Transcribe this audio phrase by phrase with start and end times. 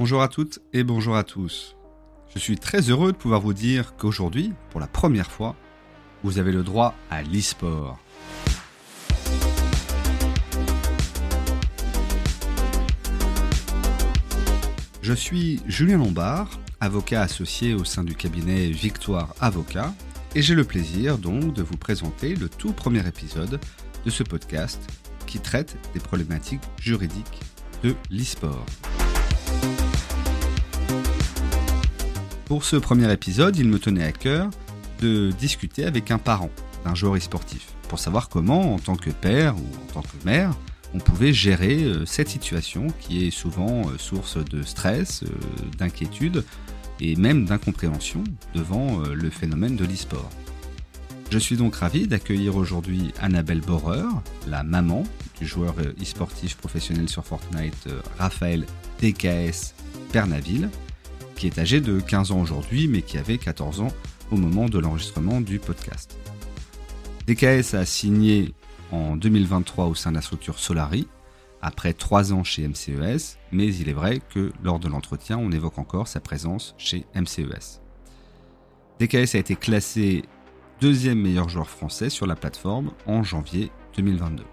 [0.00, 1.74] Bonjour à toutes et bonjour à tous.
[2.32, 5.56] Je suis très heureux de pouvoir vous dire qu'aujourd'hui, pour la première fois,
[6.22, 7.98] vous avez le droit à l'e-sport.
[15.02, 19.92] Je suis Julien Lombard, avocat associé au sein du cabinet Victoire Avocat,
[20.36, 23.58] et j'ai le plaisir donc de vous présenter le tout premier épisode
[24.04, 24.80] de ce podcast
[25.26, 27.40] qui traite des problématiques juridiques
[27.82, 28.64] de l'e-sport.
[32.46, 34.48] Pour ce premier épisode, il me tenait à cœur
[35.00, 36.50] de discuter avec un parent
[36.84, 40.54] d'un joueur e-sportif pour savoir comment, en tant que père ou en tant que mère,
[40.94, 45.28] on pouvait gérer euh, cette situation qui est souvent euh, source de stress, euh,
[45.76, 46.44] d'inquiétude
[47.00, 48.24] et même d'incompréhension
[48.54, 50.28] devant le phénomène de l'e-sport.
[51.30, 54.02] Je suis donc ravi d'accueillir aujourd'hui Annabelle Borer,
[54.48, 55.04] la maman
[55.38, 57.86] du joueur e-sportif professionnel sur Fortnite
[58.18, 58.66] Raphaël
[59.00, 59.74] DKS
[60.12, 60.70] Bernaville,
[61.36, 63.92] qui est âgé de 15 ans aujourd'hui mais qui avait 14 ans
[64.30, 66.18] au moment de l'enregistrement du podcast.
[67.26, 68.54] DKS a signé
[68.90, 71.06] en 2023 au sein de la structure Solari,
[71.60, 75.78] après 3 ans chez MCES, mais il est vrai que lors de l'entretien, on évoque
[75.78, 77.80] encore sa présence chez MCES.
[79.00, 80.24] DKS a été classé
[80.80, 84.44] deuxième meilleur joueur français sur la plateforme en janvier 2022.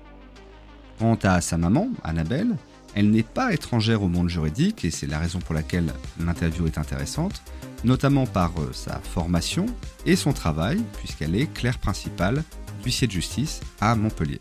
[0.99, 2.55] Quant à sa maman, Annabelle,
[2.95, 6.77] elle n'est pas étrangère au monde juridique et c'est la raison pour laquelle l'interview est
[6.77, 7.41] intéressante,
[7.83, 9.65] notamment par euh, sa formation
[10.05, 12.43] et son travail, puisqu'elle est clerc principale
[12.85, 14.39] de justice à Montpellier.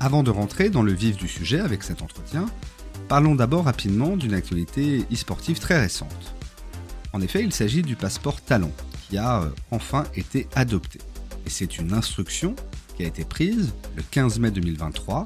[0.00, 2.46] Avant de rentrer dans le vif du sujet avec cet entretien,
[3.08, 6.34] parlons d'abord rapidement d'une actualité e-sportive très récente.
[7.12, 8.72] En effet, il s'agit du passeport talent
[9.08, 10.98] qui a euh, enfin été adopté.
[11.46, 12.56] Et c'est une instruction
[12.96, 15.24] qui a été prise le 15 mai 2023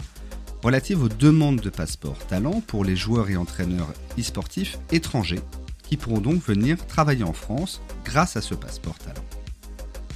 [0.62, 5.41] relative aux demandes de passeport talent pour les joueurs et entraîneurs e-sportifs étrangers
[5.83, 9.25] qui pourront donc venir travailler en France grâce à ce passeport talent.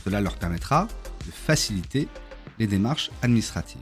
[0.04, 0.88] Cela leur permettra
[1.26, 2.08] de faciliter
[2.58, 3.80] les démarches administratives.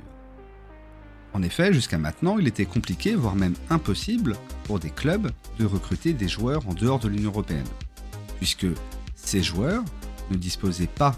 [1.32, 6.12] En effet, jusqu'à maintenant, il était compliqué, voire même impossible, pour des clubs de recruter
[6.12, 7.66] des joueurs en dehors de l'Union européenne,
[8.36, 8.66] puisque
[9.14, 9.84] ces joueurs
[10.30, 11.16] ne disposaient pas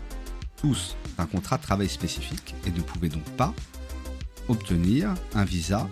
[0.56, 3.54] tous d'un contrat de travail spécifique et ne pouvaient donc pas
[4.48, 5.88] obtenir un visa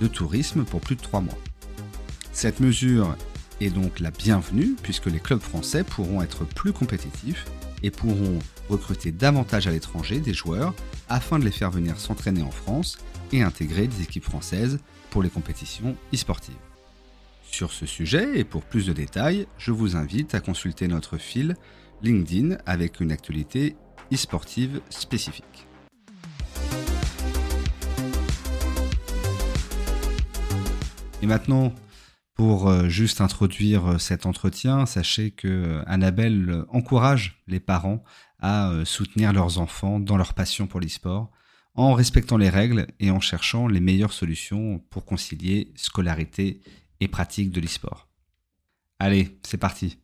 [0.00, 1.38] de tourisme pour plus de trois mois.
[2.32, 3.16] Cette mesure
[3.60, 7.46] est donc la bienvenue puisque les clubs français pourront être plus compétitifs
[7.82, 8.38] et pourront
[8.68, 10.74] recruter davantage à l'étranger des joueurs
[11.08, 12.98] afin de les faire venir s'entraîner en France
[13.32, 14.78] et intégrer des équipes françaises
[15.10, 16.54] pour les compétitions e-sportives.
[17.42, 21.56] Sur ce sujet et pour plus de détails, je vous invite à consulter notre fil
[22.02, 23.74] LinkedIn avec une actualité
[24.12, 25.66] e-sportive spécifique.
[31.20, 31.74] Et maintenant,
[32.34, 38.04] pour euh, juste introduire euh, cet entretien, sachez que euh, Annabelle encourage les parents
[38.40, 41.28] à soutenir leurs enfants dans leur passion pour l'e-sport
[41.74, 46.60] en respectant les règles et en cherchant les meilleures solutions pour concilier scolarité
[47.00, 48.06] et pratique de l'e-sport.
[49.00, 49.98] Allez, c'est parti.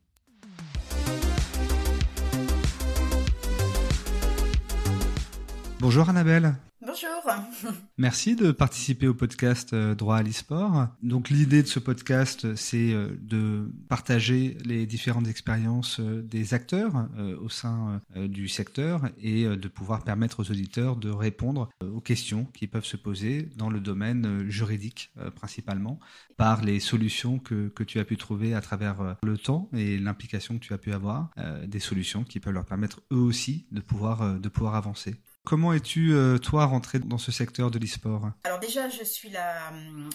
[5.78, 6.56] Bonjour Annabelle.
[6.86, 7.72] Bonjour.
[7.98, 10.88] Merci de participer au podcast euh, Droit à l'e-sport.
[11.02, 17.08] Donc l'idée de ce podcast, c'est euh, de partager les différentes expériences euh, des acteurs
[17.40, 22.66] au sein du secteur et de pouvoir permettre aux auditeurs de répondre aux questions qui
[22.66, 25.98] peuvent se poser dans le domaine juridique principalement
[26.36, 30.58] par les solutions que, que tu as pu trouver à travers le temps et l'implication
[30.58, 31.30] que tu as pu avoir,
[31.66, 35.16] des solutions qui peuvent leur permettre eux aussi de pouvoir, de pouvoir avancer.
[35.44, 38.30] Comment es-tu, euh, toi, rentré dans ce secteur de l'e-sport?
[38.44, 39.70] Alors déjà, je suis la,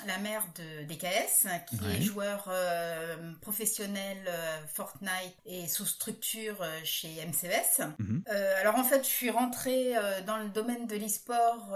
[0.08, 7.10] la mère de DKS, qui est joueur euh, professionnel euh, Fortnite et sous structure chez
[7.28, 7.86] MCS.
[8.00, 8.24] Mhm.
[8.60, 9.94] alors en fait, je suis rentrée
[10.26, 11.76] dans le domaine de l'e-sport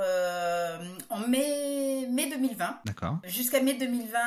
[1.10, 2.80] en mai, mai 2020.
[2.86, 3.20] D'accord.
[3.24, 4.18] Jusqu'à mai 2020,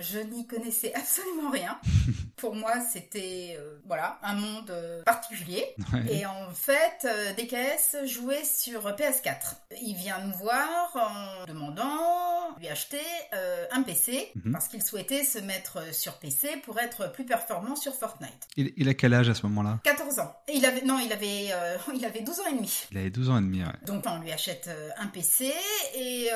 [0.00, 1.78] je n'y connaissais absolument rien.
[2.36, 4.72] Pour moi, c'était voilà un monde
[5.06, 5.64] particulier.
[6.10, 7.06] Et en fait,
[7.38, 9.56] DKS joue sur PS4.
[9.82, 13.00] Il vient nous voir en demandant lui acheter
[13.34, 14.52] euh, un PC mhm.
[14.52, 18.48] parce qu'il souhaitait se mettre sur PC pour être plus performant sur Fortnite.
[18.56, 19.80] Il, a quel âge à ce moment-là?
[19.84, 20.34] 14 ans.
[20.48, 22.86] Et il avait non, il avait euh, il avait 12 ans et demi.
[22.92, 23.68] Il avait 12 ans et demi, ouais.
[23.84, 25.52] Donc on lui achète euh, un PC
[25.94, 26.28] et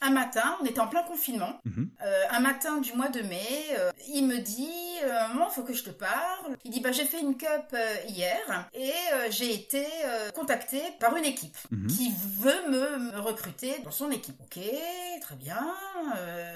[0.00, 1.60] un matin, on était en plein confinement.
[1.64, 1.90] Mhm.
[2.30, 3.76] un matin du mois de mai,
[4.08, 4.68] il me dit
[5.28, 6.56] maman, faut que je te parle.
[6.64, 7.76] Il dit bah j'ai fait une cup
[8.08, 8.92] hier et
[9.30, 9.86] j'ai été
[10.34, 11.86] contacté par une équipe Mhm.
[11.88, 14.40] qui veut me, recruter dans son équipe.
[14.40, 14.58] Ok,
[15.20, 15.74] très bien.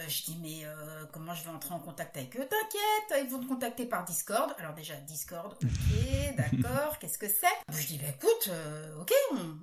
[0.08, 0.64] je dis mais
[1.12, 2.46] comment je vais entrer en contact avec eux?
[2.49, 4.55] T'inquiète, ils vont te contacter par Discord.
[4.58, 7.46] Alors déjà Discord, ok, d'accord, qu'est-ce que c'est?
[7.69, 8.50] Je dis bah écoute,
[9.00, 9.12] ok,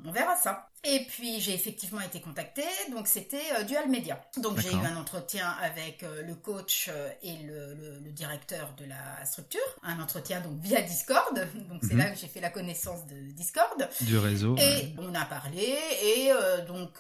[0.05, 0.69] on, verra ça.
[0.85, 4.21] Et puis j'ai effectivement été contactée, donc c'était Dual Media.
[4.37, 6.89] Donc j'ai eu un entretien avec le coach
[7.21, 11.35] et le, le, directeur de la structure, un entretien donc via Discord.
[11.69, 11.99] Donc c'est mhm.
[11.99, 13.87] là que j'ai fait la connaissance de Discord.
[14.01, 14.57] Du réseau.
[14.57, 16.31] Et on a parlé et
[16.67, 16.99] donc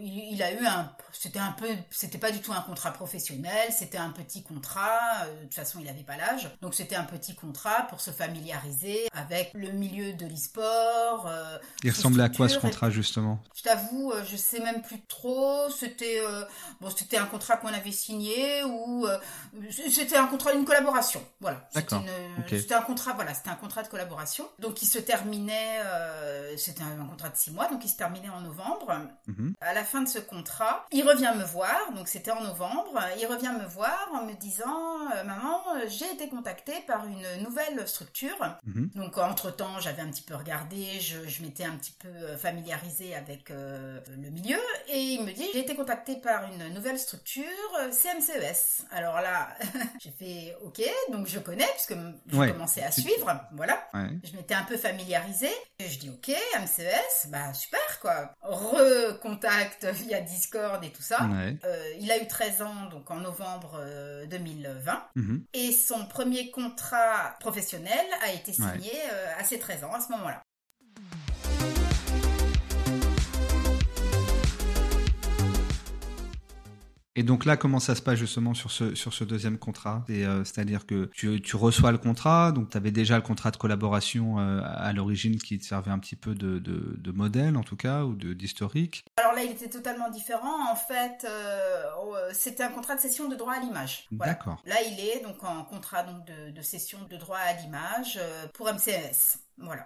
[0.00, 3.98] il, a eu un, c'était un peu, c'était pas du tout un contrat professionnel, c'était
[3.98, 5.26] un petit contrat.
[5.26, 9.08] de toute façon il avait pas l'âge, donc c'était un petit contrat pour se familiariser
[9.12, 11.30] avec le milieu de l'e-sport.
[11.84, 13.19] il ressemblait à quoi ce contrat justement
[13.54, 15.68] Je t'avoue, je sais même plus trop.
[15.70, 16.20] C'était
[16.80, 19.06] bon, c'était un contrat qu'on avait signé ou
[19.70, 21.24] c'était un contrat, une collaboration.
[21.40, 21.68] Voilà.
[22.48, 24.48] C'était un contrat, voilà, c'était un contrat de collaboration.
[24.58, 28.28] Donc, qui se terminait, euh, c'était un, contrat de six mois, donc il se terminait
[28.28, 29.00] en novembre.
[29.26, 29.54] Mhm.
[29.60, 33.26] À la fin de ce contrat, il revient me voir, donc c'était en novembre, il
[33.26, 38.38] revient me voir en me disant, euh, maman, j'ai été contactée par une nouvelle structure.
[38.64, 38.90] Mhm.
[38.94, 43.50] Donc, entre-temps, j'avais un petit peu regardé, je, je m'étais un petit peu familiarisée avec
[43.50, 44.58] euh, le milieu,
[44.88, 47.44] et il me dit, j'ai été contactée par une nouvelle structure,
[47.90, 48.86] CMCES.
[48.90, 49.48] Alors là,
[50.00, 50.80] j'ai fait OK,
[51.12, 51.94] donc je connais puisque
[52.26, 53.88] je commençais à suivre, voilà.
[53.94, 55.50] Je m'étais un peu familiarisée.
[55.78, 56.28] Et je dis OK,
[56.60, 58.34] MCES, bah super quoi.
[58.42, 61.28] Recontact via Discord et tout ça.
[61.64, 63.80] Euh, il a eu 13 ans donc en novembre
[64.28, 65.44] 2020 euh, mhm.
[65.52, 70.10] et son premier contrat professionnel a été signé euh, à ses 13 ans à ce
[70.12, 70.42] moment-là.
[77.16, 80.04] Et donc là, comment ça se passe justement sur ce, sur ce deuxième contrat?
[80.10, 83.56] Euh, C'est-à-dire que tu, tu, reçois le contrat, donc tu avais déjà le contrat de
[83.56, 87.64] collaboration euh, à l'origine qui te servait un petit peu de, de, de modèle en
[87.64, 89.04] tout cas, ou d'historique.
[89.16, 90.70] Alors là, il était totalement différent.
[90.70, 94.06] En fait, euh, oh, c'était un contrat de cession de droit à l'image.
[94.12, 94.62] D'accord.
[94.64, 98.20] Là, il est donc en contrat donc, de, de cession de droit à l'image
[98.54, 99.38] pour MCS.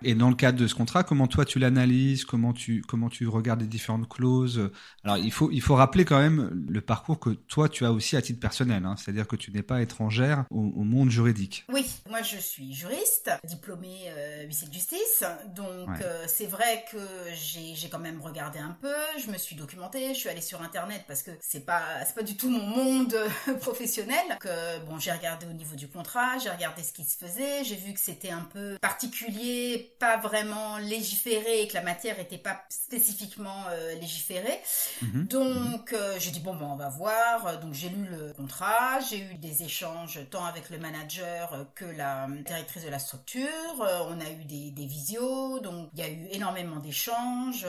[0.03, 3.27] Et dans le cadre de ce contrat, comment toi tu l'analyses, comment tu comment tu
[3.27, 4.71] regardes les différentes clauses?
[5.05, 8.17] Alors il faut il faut rappeler quand même le parcours que toi tu as aussi
[8.17, 8.95] à titre personnel, hein.
[8.97, 11.65] c'est-à-dire que tu n'es pas étrangère au, monde juridique.
[11.73, 15.25] Oui, moi je suis juriste, diplômée euh, huissier de justice,
[15.57, 16.99] donc euh, c'est vrai que
[17.35, 18.95] j'ai quand même regardé un peu,
[19.25, 22.23] je me suis documentée, je suis allée sur internet parce que c'est pas c'est pas
[22.23, 23.17] du tout mon monde
[23.61, 24.25] professionnel.
[24.41, 27.77] Que bon, j'ai regardé au niveau du contrat, j'ai regardé ce qui se faisait, j'ai
[27.77, 29.64] vu que c'était un peu particulier
[29.99, 34.61] pas vraiment légiféré et que la matière n'était pas spécifiquement euh, légiférée.
[35.03, 35.27] Mhm.
[35.27, 37.61] Donc euh, j'ai dit bon ben on va voir.
[37.61, 42.29] Donc j'ai lu le contrat, j'ai eu des échanges tant avec le manager que la
[42.45, 43.49] directrice de la structure.
[43.81, 47.67] Euh, on a eu des, des visios, donc il y a eu énormément d'échanges.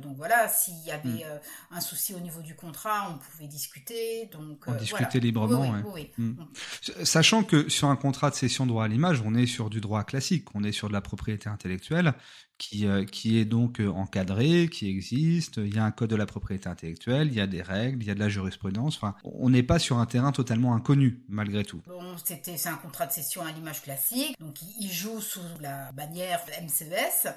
[0.00, 1.40] donc voilà, s'il y avait mhm.
[1.72, 4.28] un souci au niveau du contrat, on pouvait discuter.
[4.32, 5.74] Donc on discutait librement.
[6.18, 6.36] Mhm.
[7.04, 10.04] Sachant que sur un contrat de cession droit à l'image, on est sur du droit
[10.04, 12.14] classique, on est sur de la propriété propriété intellectuelle
[12.58, 15.58] qui, euh, qui est donc euh, encadré, qui existe.
[15.58, 18.06] Il y a un code de la propriété intellectuelle, il y a des règles, il
[18.06, 18.96] y a de la jurisprudence.
[18.96, 21.82] Enfin, on n'est pas sur un terrain totalement inconnu, malgré tout.
[21.86, 25.92] Bon, c'était, c'est un contrat de cession à l'image classique, donc il joue sous la
[25.92, 27.28] bannière MCES,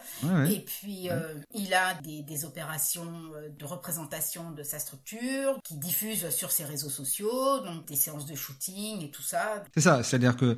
[0.49, 3.11] et puis euh, il a des, des, opérations
[3.57, 8.35] de représentation de sa structure qui diffuse sur ses réseaux sociaux, donc des séances de
[8.35, 9.63] shooting et tout ça.
[9.75, 10.57] C'est ça, c'est-à-dire que,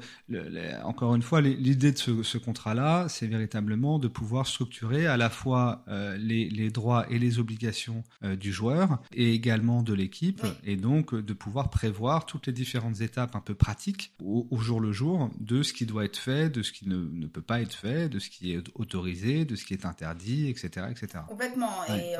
[0.83, 5.29] encore une fois, l'idée de ce, ce contrat-là, c'est véritablement de pouvoir structurer à la
[5.29, 10.45] fois euh, les, les, droits et les obligations euh, du joueur et également de l'équipe,
[10.63, 14.79] et donc euh, de pouvoir prévoir toutes les différentes étapes un peu pratiques au, jour
[14.79, 17.61] le jour de ce qui doit être fait, de ce qui ne, ne, peut pas
[17.61, 20.87] être fait, de ce qui est autorisé, de ce qui est interdit, etc.
[20.89, 21.23] etc.
[21.27, 22.15] Complètement, et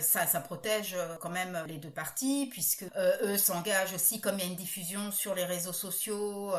[0.00, 2.84] ça, ça protège quand même les deux parties, puisque
[3.22, 6.52] eux s'engagent aussi, comme il y a une diffusion sur les réseaux sociaux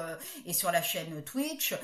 [0.45, 1.75] et sur la chaîne Twitch,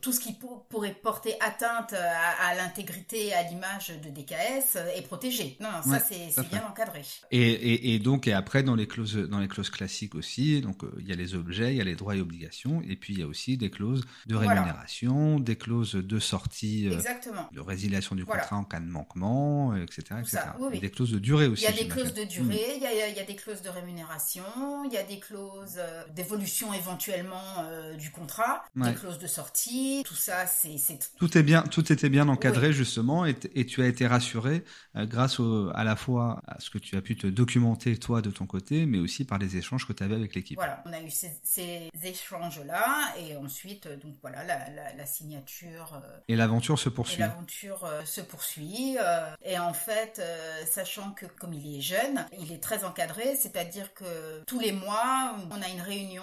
[0.00, 0.36] tout ce qui
[0.68, 5.56] pourrait porter atteinte à, l'intégrité, à l'image de DKS euh, est protégé.
[5.60, 7.02] Non, ça c'est bien encadré.
[7.30, 10.92] Et, et, donc et après dans les clauses dans les clauses classiques aussi, donc euh,
[10.98, 13.20] il y a les objets, il y a les droits et obligations, et puis il
[13.20, 17.48] y a aussi des clauses de rémunération, des clauses de sortie, euh, Exactement.
[17.52, 20.38] de résiliation du contrat en cas de manquement, etc., etc.
[20.72, 21.64] Et des clauses de durée aussi.
[21.64, 22.76] Il y a des clauses de durée, hmm.
[22.76, 24.44] il, y a, il, y a, des clauses de rémunération,
[24.84, 25.80] il y a des clauses
[26.14, 27.66] d'évolution éventuellement
[27.98, 30.72] du contrat, des clauses de sortie, tout ça c'est
[31.16, 34.64] tout est bien tout était bien encadré justement et, tu as été rassuré
[34.96, 35.40] euh, grâce
[35.74, 38.86] à la fois à ce que tu as pu te documenter toi de ton côté,
[38.86, 40.56] mais aussi par les échanges que tu avais avec l'équipe.
[40.56, 46.00] Voilà, on a eu ces, échanges-là et ensuite, euh, donc voilà, la, signature.
[46.02, 47.20] Euh, et l'aventure se poursuit.
[47.20, 48.96] L'aventure se poursuit
[49.44, 50.22] et en fait,
[50.66, 55.36] sachant que comme il est jeune, il est très encadré, c'est-à-dire que tous les mois,
[55.50, 56.22] on a une réunion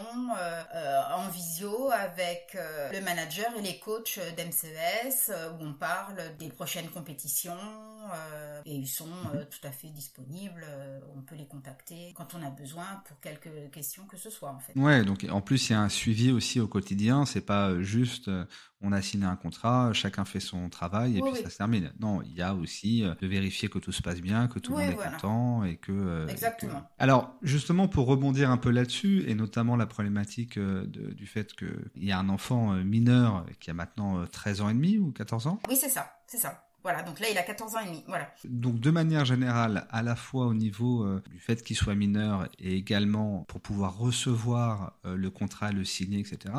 [1.14, 2.58] en visio avec
[2.92, 7.58] le manager et les coachs d'MCES où on parle des prochaines compétitions
[8.14, 10.66] euh, et ils sont euh, tout à fait disponibles.
[10.68, 14.50] Euh, on peut les contacter quand on a besoin pour quelques questions que ce soit
[14.50, 14.74] en fait.
[14.76, 17.26] Ouais, donc en plus il y a un suivi aussi au quotidien.
[17.26, 18.30] C'est pas juste
[18.82, 21.92] on a signé un contrat, chacun fait son travail et puis ça se termine.
[22.00, 24.84] Non, il y a aussi de vérifier que tout se passe bien, que tout le
[24.84, 26.28] monde est content et que.
[26.30, 26.90] Exactement.
[26.98, 31.54] Alors justement pour rebondir un peu là-dessus et notamment la problématique du fait
[31.94, 35.48] qu'il y a un enfant mineur qui a maintenant 13 ans et demi ou 14
[35.48, 35.60] ans?
[35.70, 36.64] Oui, c'est ça, c'est ça.
[36.82, 38.04] Voilà, donc là il a 14 ans et demi.
[38.08, 38.32] Voilà.
[38.46, 42.48] Donc de manière générale, à la fois au niveau euh, du fait qu'il soit mineur
[42.58, 46.54] et également pour pouvoir recevoir euh, le contrat, le signer, etc.,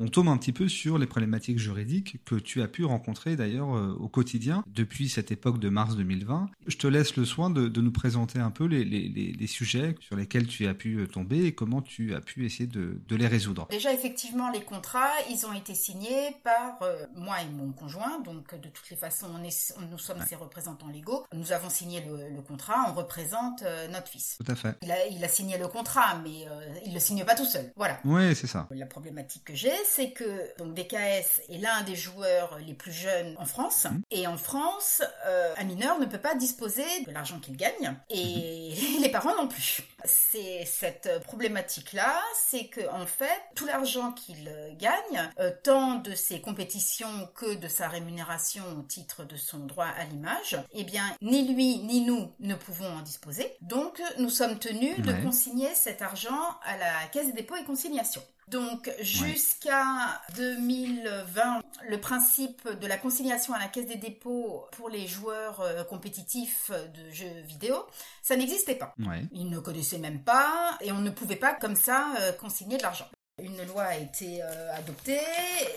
[0.00, 3.76] on tombe un petit peu sur les problématiques juridiques que tu as pu rencontrer d'ailleurs
[3.76, 6.50] euh, au quotidien depuis cette époque de mars 2020.
[6.66, 10.46] Je te laisse le soin de, nous présenter un peu les, les, sujets sur lesquels
[10.46, 13.66] tu as pu tomber et comment tu as pu essayer de, de les résoudre.
[13.70, 16.78] Déjà effectivement les contrats, ils ont été signés par
[17.16, 19.50] moi et mon conjoint, donc de toutes les façons on est
[19.90, 21.24] nous sommes ses représentants légaux.
[21.32, 24.38] Nous avons signé le, contrat, on représente euh, notre fils.
[24.38, 24.76] Tout à fait.
[24.82, 27.72] Il a, signé le contrat, mais euh, il le signe pas tout seul.
[27.76, 27.98] Voilà.
[28.04, 28.66] Oui, c'est ça.
[28.70, 33.34] La problématique que j'ai, c'est que donc DKS est l'un des joueurs les plus jeunes
[33.38, 34.00] en France, mmh.
[34.10, 38.74] et en France, euh, un mineur ne peut pas disposer de l'argent qu'il gagne, et
[38.74, 39.00] mmh.
[39.02, 39.80] les parents non plus.
[40.04, 45.30] C'est cette problématique-là, c'est que en fait, tout l'argent qu'il gagne,
[45.62, 50.56] tant de ses compétitions que de sa rémunération au titre de son droit à l'image,
[50.72, 53.56] eh bien, ni lui ni nous ne pouvons en disposer.
[53.60, 58.22] Donc, nous sommes tenus de consigner cet argent à la Caisse des dépôts et consignations.
[58.50, 65.06] Donc jusqu'à 2020, le principe de la consignation à la caisse des dépôts pour les
[65.06, 67.86] joueurs euh, compétitifs de jeux vidéo,
[68.22, 68.94] ça n'existait pas.
[69.32, 72.82] Ils ne connaissaient même pas et on ne pouvait pas comme ça euh, consigner de
[72.82, 73.06] l'argent.
[73.42, 75.20] Une loi a été euh, adoptée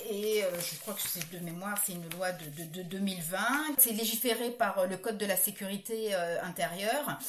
[0.10, 3.38] et euh, je crois que c'est de mémoire, c'est une loi de, de, 2020.
[3.78, 7.20] C'est légiféré par euh, le Code de la sécurité intérieure,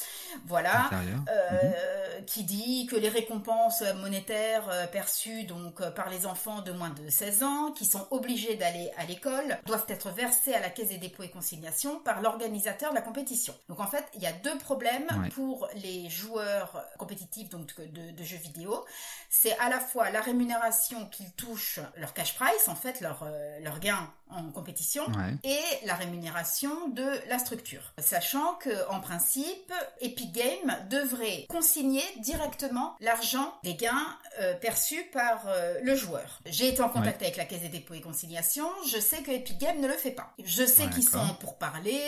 [0.45, 2.25] voilà, mhm.
[2.25, 7.43] qui dit que les récompenses monétaires perçues donc par les enfants de moins de 16
[7.43, 11.23] ans, qui sont obligés d'aller à l'école, doivent être versées à la Caisse des dépôts
[11.23, 13.53] et consignations par l'organisateur de la compétition.
[13.69, 18.23] Donc en fait, il y a deux problèmes pour les joueurs compétitifs donc de, de
[18.23, 18.85] jeux vidéo.
[19.29, 23.59] C'est à la fois la rémunération qu'ils touchent, leur cash price, en fait, leur, euh,
[23.61, 25.03] leur gain en compétition,
[25.43, 27.93] et la rémunération de la structure.
[27.99, 35.45] Sachant que, en principe, Epic Games devrait consigner directement l'argent des gains euh, perçus par
[35.47, 36.39] euh, le joueur.
[36.45, 39.57] J'ai été en contact avec la Caisse des dépôts et consignations, je sais que Epic
[39.57, 40.33] Games ne le fait pas.
[40.43, 42.01] Je sais qu'ils sont pour parler,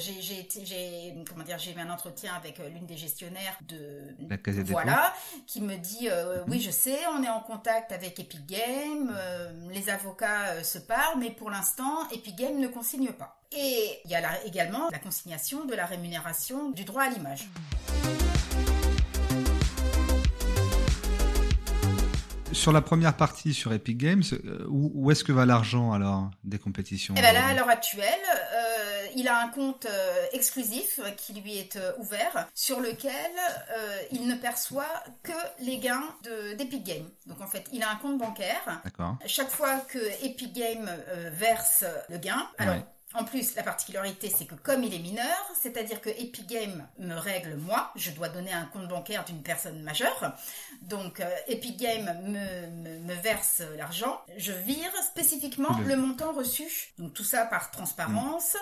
[0.00, 0.46] j'ai
[1.28, 5.14] comment dire, j'ai eu un entretien avec l'une des gestionnaires de la Caisse des voilà,
[5.46, 6.44] qui me dit mhm.
[6.48, 10.78] oui, je sais, on est en contact avec Epic Games, euh, les avocats euh, se
[10.78, 13.38] parlent, mais pour l'instant, Epic Games ne consigne pas.
[13.52, 17.48] Et il y a également la consignation de la rémunération du droit à l'image.
[22.52, 26.58] Sur la première partie sur Epic Games, euh, où, est-ce que va l'argent alors des
[26.58, 28.04] compétitions Eh ben là, à l'heure actuelle,
[29.16, 33.12] il a un compte euh, exclusif qui lui est euh, ouvert sur lequel
[33.70, 36.04] euh, il ne perçoit que les gains
[36.56, 37.08] d'Epic Games.
[37.26, 38.82] Donc en fait, il a un compte bancaire.
[39.26, 40.90] Chaque fois que Epic Games
[41.32, 42.76] verse le gain, alors
[43.14, 47.14] en plus, la particularité, c'est que comme il est mineur, c'est-à-dire que Epic Games me
[47.14, 50.34] règle moi, je dois donner un compte bancaire d'une personne majeure.
[50.82, 55.96] Donc euh, Epic Games me, verse l'argent, je vire spécifiquement le...
[55.96, 56.64] montant reçu.
[56.98, 58.56] Donc tout ça par transparence,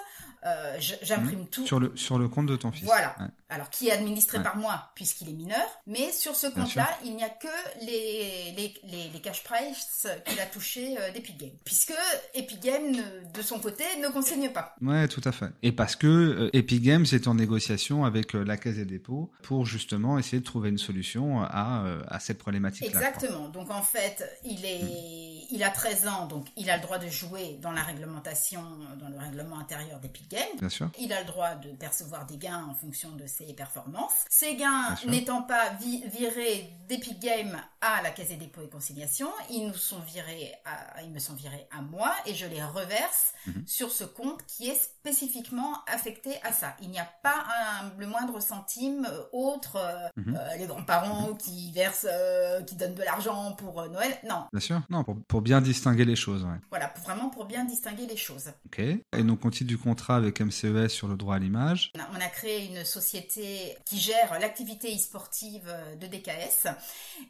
[0.45, 1.49] euh, j'imprime mmh.
[1.49, 1.67] tout.
[1.67, 2.85] Sur le, sur le compte de ton fils.
[2.85, 3.15] Voilà.
[3.49, 7.25] Alors qui est administré par moi puisqu'il est mineur, mais sur ce compte-là, il n'y
[7.25, 7.49] a que
[7.83, 11.57] les, les, les, cash price qu'il a touché euh, d'Epic Games.
[11.65, 11.95] Puisque
[12.35, 12.97] Epic Games,
[13.35, 14.75] de son côté, ne consigne pas.
[14.81, 15.51] Ouais, tout à fait.
[15.63, 19.31] Et parce que euh, Epic Games est en négociation avec euh, la Caisse des dépôts
[19.43, 22.89] pour justement essayer de trouver une solution à, euh, à cette problématique-là.
[22.89, 23.49] Exactement.
[23.49, 25.47] Donc en fait, il est, hmm.
[25.51, 28.63] il a 13 ans, donc il a le droit de jouer dans la réglementation,
[28.99, 30.59] dans le règlement intérieur d'Epic Games.
[30.59, 30.91] Bien sûr.
[30.99, 34.25] Il a le droit de percevoir des gains en fonction de ses performances.
[34.29, 39.67] Ces gains n'étant pas virés d'Epic Games à la Caisse des dépôts et conciliation, ils
[39.67, 43.65] nous sont virés, à, ils me sont virés à moi et je les reverse mhm.
[43.67, 46.77] sur ce compte qui est spécifiquement affecté à ça.
[46.83, 47.45] Il n'y a pas
[47.83, 50.37] un, le moindre centime euh, autre, euh, mhm.
[50.37, 52.07] euh, les grands-parents qui versent,
[52.67, 54.17] qui donnent de l'argent pour Noël.
[54.29, 54.45] Non.
[54.53, 56.47] Bien sûr, non, pour, pour bien distinguer les choses.
[56.71, 58.53] Voilà, vraiment pour bien distinguer les choses.
[58.67, 58.79] Ok.
[58.81, 61.93] Et donc on titre du contrat avec MCES sur le droit à l'image.
[62.13, 66.67] On a créé une société qui gère l'activité e-sportive de DKS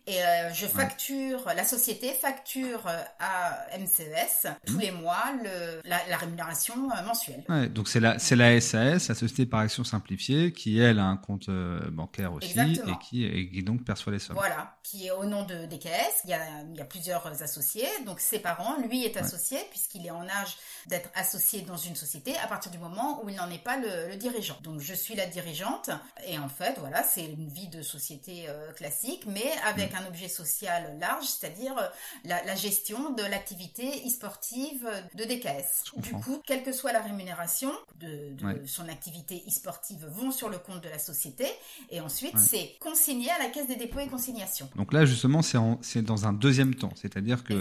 [0.07, 0.19] et
[0.52, 2.87] je facture, la société facture
[3.19, 4.80] à MCES tous mhm.
[4.80, 7.45] les mois le, la, rémunération mensuelle.
[7.49, 11.05] Ouais, donc c'est la, c'est la SAS, la Société par Action Simplifiée, qui elle a
[11.05, 14.37] un compte euh, bancaire aussi et qui, et qui, donc perçoit les sommes.
[14.37, 16.23] Voilà, qui est au nom de DKS.
[16.25, 20.07] Il y a, il y a plusieurs associés, donc ses parents, lui est associé puisqu'il
[20.07, 20.57] est en âge
[20.87, 24.17] d'être associé dans une société à partir du moment où il n'en est pas le,
[24.17, 24.57] dirigeant.
[24.63, 25.91] Donc je suis la dirigeante
[26.27, 29.97] et en fait voilà c'est une vie de société euh, classique mais avec mm.
[29.97, 31.87] un objet social large, c'est-à-dire euh,
[32.25, 35.93] la, la, gestion de l'activité e-sportive de DKS.
[35.97, 37.71] Du coup, quelle que soit la rémunération,
[38.01, 38.35] de,
[38.67, 41.45] son activité e-sportive vont sur le compte de la société
[41.91, 44.69] et ensuite c'est consigné à la caisse des dépôts et consignations.
[44.77, 47.55] Donc là justement c'est dans un deuxième temps, c'est-à-dire que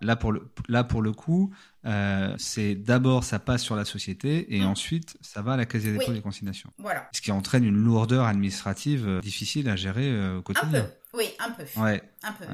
[0.00, 1.52] là pour le là pour le coup
[1.86, 4.66] euh, c'est d'abord ça passe sur la société et mmh.
[4.66, 6.70] ensuite ça va à la caisse des dépôts et des consignations.
[6.78, 7.08] Voilà.
[7.12, 10.80] Ce qui entraîne une lourdeur administrative euh, difficile à gérer euh, au quotidien.
[10.80, 10.88] Un peu.
[11.12, 11.64] Oui, un peu.
[11.80, 12.00] Ouais.
[12.22, 12.44] Un peu.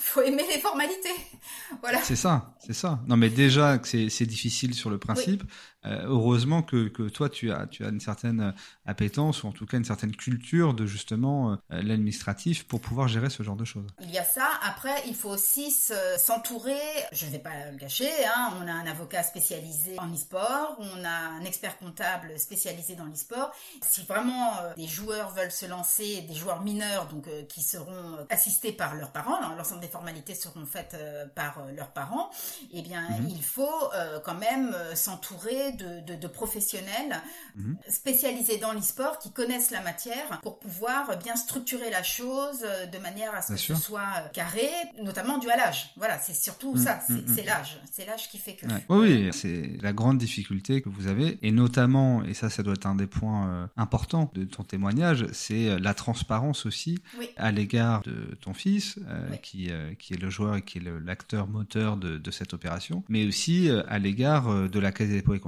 [0.00, 1.14] faut aimer les formalités.
[1.82, 2.00] voilà.
[2.02, 2.98] C'est ça, c'est ça.
[3.06, 5.44] Non, mais déjà que c'est difficile sur le principe.
[5.84, 8.52] Heureusement que, que, toi, tu as, tu as une certaine
[8.86, 13.44] appétence ou en tout cas une certaine culture de justement l'administratif pour pouvoir gérer ce
[13.44, 13.86] genre de choses.
[14.02, 14.48] Il y a ça.
[14.64, 15.70] Après, il faut aussi
[16.18, 16.74] s'entourer.
[17.12, 18.10] je ne vais pas le cacher.
[18.34, 20.76] Hein, on a un avocat spécialisé en e-sport.
[20.78, 23.52] On a un expert comptable spécialisé dans l'e-sport.
[23.82, 28.72] Si vraiment euh, des joueurs veulent se lancer, des joueurs mineurs, donc qui seront assistés
[28.72, 30.96] par leurs parents, l'ensemble des formalités seront faites
[31.34, 32.30] par leurs parents.
[32.72, 33.28] Eh bien, mhm.
[33.28, 33.90] il faut
[34.24, 37.22] quand même s'entourer de, professionnels
[37.54, 37.76] mhm.
[37.88, 42.98] spécialisés dans l'e-sport qui connaissent la matière pour pouvoir bien structurer la chose euh, de
[42.98, 44.68] manière à ce que ce soit euh, carré,
[45.02, 45.92] notamment dû à l'âge.
[45.96, 46.84] Voilà, c'est surtout mhm.
[46.84, 47.00] ça,
[47.34, 47.80] c'est l'âge.
[47.92, 48.66] C'est l'âge qui fait que...
[48.88, 52.86] Oui, c'est la grande difficulté que vous avez, et notamment, et ça, ça doit être
[52.86, 56.98] un des points euh, importants de ton témoignage, c'est la transparence aussi
[57.36, 58.98] à l'égard de ton fils,
[59.42, 63.26] qui, qui est le joueur et qui est l'acteur moteur de, de, cette opération, mais
[63.26, 65.40] aussi à l'égard de la Caisse des dépôts et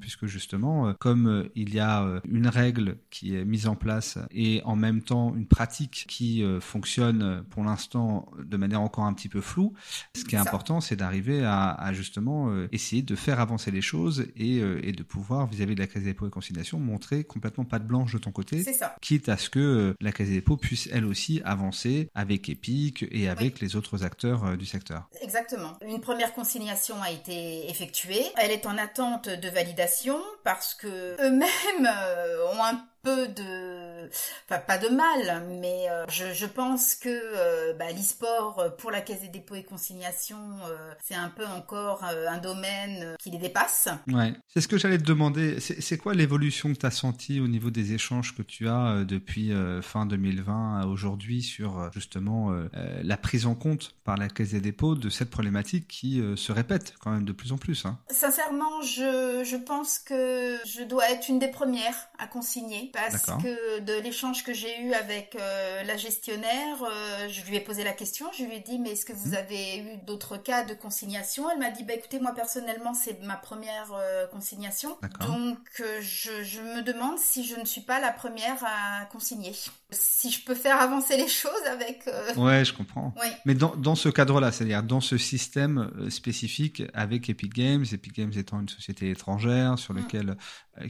[0.00, 3.74] puisque justement, euh, comme euh, il y a euh, une règle qui est mise en
[3.74, 9.12] place et en même temps une pratique qui fonctionne pour l'instant de manière encore un
[9.12, 9.74] petit peu floue,
[10.14, 12.29] ce qui est important, c'est d'arriver à, justement
[12.72, 16.26] essayer de faire avancer les choses et, de pouvoir, vis-à-vis de la Caisse des dépôts
[16.26, 18.64] et conciliation, montrer complètement pas de blanche de ton côté,
[19.00, 23.28] quitte à ce que la Caisse des dépôts puisse elle aussi avancer avec Epic et
[23.28, 25.08] avec les autres acteurs du secteur.
[25.22, 25.76] Exactement.
[25.86, 28.24] Une première consignation a été effectuée.
[28.36, 34.08] Elle est en attente de validation parce que eux-mêmes euh, ont un peu de,
[34.48, 38.90] enfin pas de mal, mais euh, je, je, pense que euh, bah, l'e-sport euh, pour
[38.90, 40.58] la Caisse des dépôts et consignations,
[41.02, 43.88] c'est un peu encore un domaine qui les dépasse.
[44.08, 45.60] Ouais, c'est ce que j'allais te demander.
[45.60, 49.52] C'est quoi l'évolution que tu as sentie au niveau des échanges que tu as depuis
[49.82, 54.94] fin 2020 à aujourd'hui sur justement la prise en compte par la Caisse des dépôts
[54.94, 57.84] de cette problématique qui se répète quand même de plus en plus.
[57.86, 57.98] Hein?
[58.10, 63.80] Sincèrement, je, je pense que je dois être une des premières à consigner parce que
[63.80, 67.92] de l'échange que j'ai eu avec euh, la gestionnaire, euh, je lui ai posé la
[67.92, 69.36] question, je lui ai dit mais est-ce que vous mhm.
[69.36, 71.50] avez eu d'autres cas de consignation?
[71.50, 76.60] Elle m'a dit bah écoutez moi personnellement c'est ma première euh, consignation, donc je, je,
[76.60, 79.52] me demande si je ne suis pas la première à consigner,
[79.90, 82.08] si je peux faire avancer les choses avec.
[82.36, 83.14] Ouais je comprends.
[83.44, 88.32] Mais dans, dans ce cadre-là, c'est-à-dire dans ce système spécifique avec Epic Games, Epic Games
[88.36, 89.98] étant une société étrangère sur mm.
[89.98, 90.36] laquelle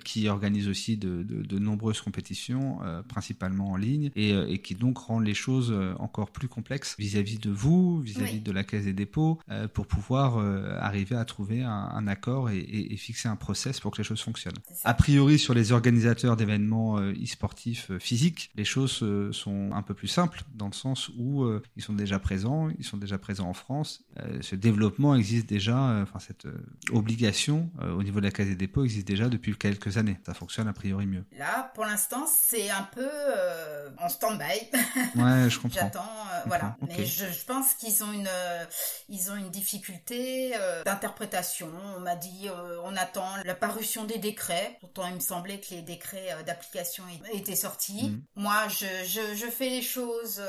[0.04, 1.58] qui organise aussi de, de,
[1.90, 6.94] nombreuses compétitions, principalement en ligne, et, et, qui donc rend les choses encore plus complexes
[6.98, 9.40] vis-à-vis de vous, vis-à-vis de la Caisse des dépôts,
[9.74, 10.38] pour pouvoir
[10.80, 14.20] arriver à trouver un, un accord et, et, fixer un process pour que les choses
[14.20, 14.58] fonctionnent.
[14.84, 20.42] A priori, sur les organisateurs d'événements e-sportifs physiques, les choses sont un peu plus simples
[20.54, 24.04] dans le sens où ils sont déjà présents, ils sont déjà présents en France.
[24.40, 26.46] ce développement existe déjà, enfin cette
[26.92, 30.18] obligation au niveau de la Caisse des dépôts existe déjà depuis quelques années.
[30.26, 31.24] Ça fonctionne a priori mieux.
[31.38, 33.08] Là, pour l'instant, c'est un peu
[33.96, 34.68] en stand-by.
[35.16, 35.80] Ouais, je comprends.
[35.80, 36.12] J'attends,
[36.44, 36.76] voilà.
[36.86, 38.28] Mais je, pense qu'ils ont une,
[39.08, 40.52] ils ont une difficulté
[40.84, 41.70] d'interprétation.
[41.96, 42.48] On m'a dit,
[42.84, 44.76] on attend la parution des décrets.
[44.80, 48.10] Pourtant, il me semblait que les décrets d'application étaient sortis.
[48.10, 48.22] Mm.
[48.36, 50.42] Moi, je, je, je, fais les choses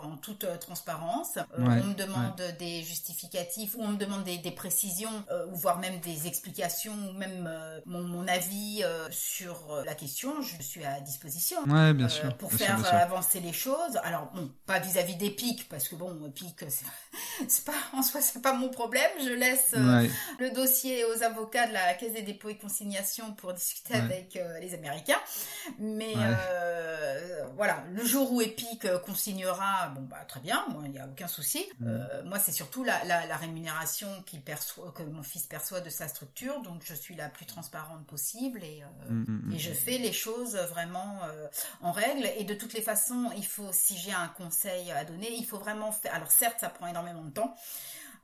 [0.00, 1.38] en toute transparence.
[1.56, 6.00] on me demande des justificatifs ou on me demande des, des précisions ou voire même
[6.00, 7.48] des explications ou même
[7.86, 10.42] mon, avis sur la question.
[10.42, 13.98] Je suis à disposition bien sûr, pour faire avancer les choses.
[14.02, 16.64] Alors, bon, pas vis-à-vis des pics, parce que bon, pics,
[17.48, 19.10] c'est pas, en soi, c'est pas mon problème.
[19.22, 19.74] Je laisse
[20.38, 24.74] le dossier aux avocats de la Caisse des dépôts et consignations pour discuter avec les
[24.74, 25.20] Américains.
[25.78, 26.14] Mais
[27.56, 31.64] voilà, le jour où Epic consignera, bon, bah, très bien, il n'y a aucun souci.
[31.80, 32.24] Mm.
[32.26, 36.60] moi, c'est surtout la, la, rémunération qu'il perçoit, que mon fils perçoit de sa structure,
[36.62, 40.53] donc je suis la plus transparente possible et, mm, mm, et je fais les choses
[40.54, 41.20] vraiment
[41.82, 42.28] en règle.
[42.36, 45.58] Et de toutes les façons, il faut, si j'ai un conseil à donner, il faut
[45.58, 46.14] vraiment faire.
[46.14, 47.54] Alors certes, ça prend énormément de temps.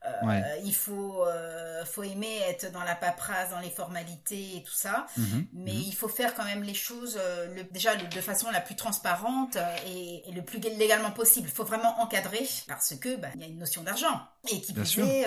[0.07, 4.73] Euh, il faut, euh, faut aimer être dans la paperasse, dans les formalités et tout
[4.73, 5.47] ça, mhm.
[5.53, 5.83] mais mhm.
[5.89, 9.59] il faut faire quand même les choses euh, le, déjà de façon la plus transparente
[9.87, 11.49] et, le plus légalement possible.
[11.49, 14.73] Il faut vraiment encadrer parce que bah, il y a une notion d'argent et qui
[14.73, 15.27] plus est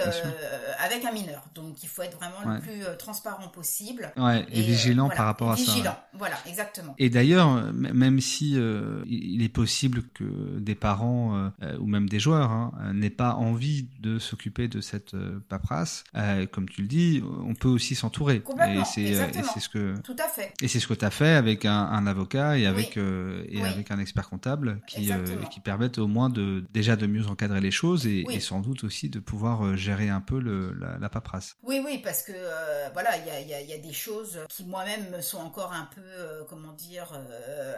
[0.79, 1.43] avec un mineur.
[1.53, 4.11] Donc il faut être vraiment le plus transparent possible.
[4.17, 5.63] Ouais, et, vigilant par rapport à ça.
[5.63, 6.95] Vigilant, voilà, exactement.
[6.97, 10.23] Et d'ailleurs, même si il est possible que
[10.59, 15.39] des parents ou même des joueurs hein, n'aient pas envie de s'occuper de cette euh,
[15.49, 18.43] paperasse, euh, comme tu le dis, on peut aussi s'entourer.
[18.67, 19.27] Et c'est euh,
[19.59, 20.53] ce que tout à fait.
[20.61, 23.99] Et c'est ce que tu as fait avec un, avocat et avec et avec un
[23.99, 25.11] expert comptable qui
[25.51, 29.09] qui permettent au moins de déjà de mieux encadrer les choses et, sans doute aussi
[29.09, 31.55] de pouvoir gérer un peu le, la, paperasse.
[31.63, 32.33] Oui oui parce que
[32.93, 35.87] voilà il y a, y, a, y a, des choses qui moi-même sont encore un
[35.95, 37.13] peu comment dire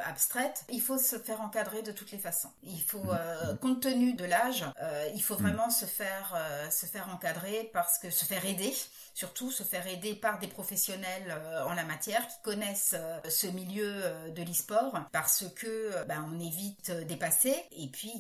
[0.06, 0.65] abstraites.
[0.71, 2.50] Il faut se faire encadrer de toutes les façons.
[2.63, 3.58] Il faut mmh.
[3.62, 4.65] compte tenu de l'âge,
[5.13, 5.43] il faut mmh.
[5.43, 6.36] vraiment se faire
[6.75, 8.73] se faire encadrer parce que se faire aider
[9.15, 13.47] surtout se faire aider par des professionnels euh, en la matière qui connaissent euh, ce
[13.47, 18.11] milieu euh, de l'e-sport parce que ben, on évite dépasser et puis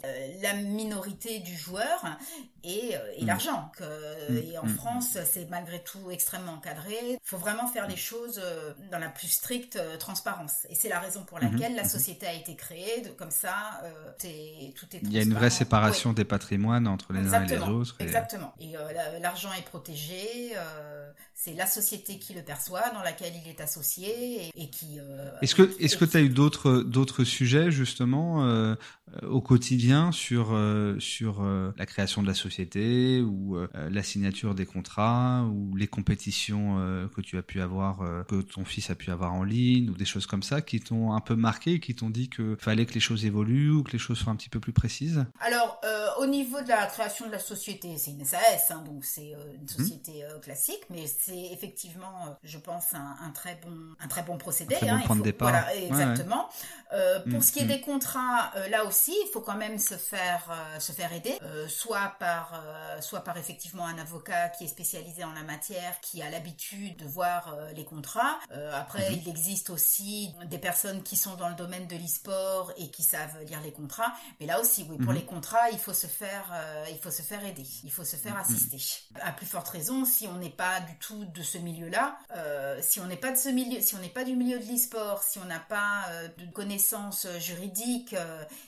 [0.41, 2.17] la minorité du joueur
[2.63, 3.25] et, mm.
[3.25, 3.69] l'argent.
[3.79, 4.37] Mm.
[4.37, 4.69] Et en mm.
[4.69, 6.95] France, c'est malgré tout extrêmement encadré.
[7.01, 8.41] Il faut vraiment faire les choses
[8.89, 10.65] dans la plus stricte transparence.
[10.69, 11.51] Et c'est la raison pour mm-hmm.
[11.51, 11.89] laquelle la mm-hmm.
[11.89, 13.03] société a été créée.
[13.17, 13.81] comme ça,
[14.17, 17.43] tout est, tout est Il y a une vraie séparation des patrimoines entre les uns
[17.43, 17.95] et les autres.
[17.99, 18.44] Exactement.
[18.59, 18.73] Et
[19.21, 20.53] l'argent est protégé.
[20.55, 24.99] Euh, c'est la société qui le perçoit, dans laquelle il est associé et, qui.
[24.99, 28.75] Euh, est-ce que est-ce que tu as eu d'autres d'autres sujets justement euh,
[29.23, 30.57] au quotidien sur
[30.99, 36.77] sur la création de la société ou la signature des contrats ou les compétitions
[37.15, 40.05] que tu as pu avoir que ton fils a pu avoir en ligne ou des
[40.05, 42.99] choses comme ça qui t'ont un peu marqué, qui t'ont dit que fallait que les
[42.99, 45.25] choses évoluent ou que les choses soient un petit peu plus précises?
[45.39, 45.79] Alors
[46.17, 49.63] au niveau de la création de la société, c'est une SAS, hein, donc c'est une
[49.63, 49.67] mmh.
[49.67, 54.75] société classique mais c'est effectivement, euh, je pense, un, très bon, un très bon procédé.
[54.81, 55.49] Un hein, point de départ.
[55.49, 56.49] Voilà, exactement.
[56.93, 57.67] Euh, pour mm, ce qui est mm.
[57.67, 60.43] des contrats, euh, là aussi, il faut quand même se faire,
[60.79, 62.63] se faire aider, soit par,
[63.01, 67.05] soit par effectivement un avocat qui est spécialisé en la matière, qui a l'habitude de
[67.05, 68.39] voir les contrats.
[68.73, 69.21] après, mm-hmm.
[69.23, 73.43] il existe aussi des personnes qui sont dans le domaine de l'e-sport et qui savent
[73.47, 74.13] lire les contrats.
[74.39, 75.15] Mais là aussi, oui, pour mm-hmm.
[75.15, 76.53] les contrats, il faut se faire,
[76.89, 78.53] il faut se faire aider, il faut se faire mm-hmm.
[78.53, 78.77] assister.
[79.21, 82.17] À plus forte raison, si on n'est pas du tout de ce milieu-là.
[82.35, 84.65] Euh, si on n'est pas de ce milieu, si on n'est pas du milieu de
[84.65, 88.15] l'e-sport, si on n'a pas euh, de connaissances euh, juridiques,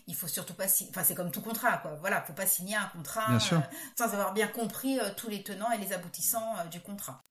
[0.08, 0.91] il faut surtout pas signer.
[0.91, 1.95] Enfin, c'est comme tout contrat, quoi.
[2.00, 5.93] Voilà, faut pas signer un contrat sans avoir bien compris tous les tenants et les
[5.93, 7.23] aboutissants du contrat.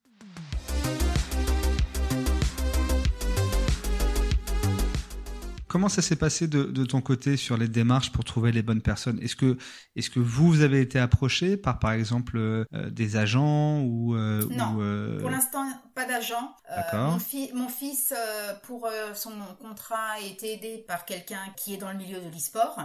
[5.68, 8.82] Comment ça s'est passé de, de, ton côté sur les démarches pour trouver les bonnes
[8.82, 9.18] personnes?
[9.20, 9.58] Est-ce que,
[9.96, 15.18] est-ce que vous, vous avez été approché par, par exemple, euh, des agents ou Non,
[15.20, 16.54] pour l'instant, pas d'agent.
[16.92, 17.18] Mon,
[17.54, 18.14] mon, fils,
[18.62, 22.78] pour son contrat, a été aidé par quelqu'un qui est dans le milieu de l'e-sport,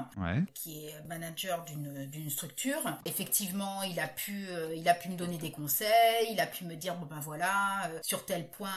[0.53, 2.81] qui est manager d'une, d'une structure.
[3.05, 6.75] Effectivement, il a pu, il a pu me donner des conseils, il a pu me
[6.75, 8.69] dire bon ben voilà, sur tel point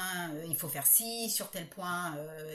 [0.47, 2.15] il faut faire ci, sur tel point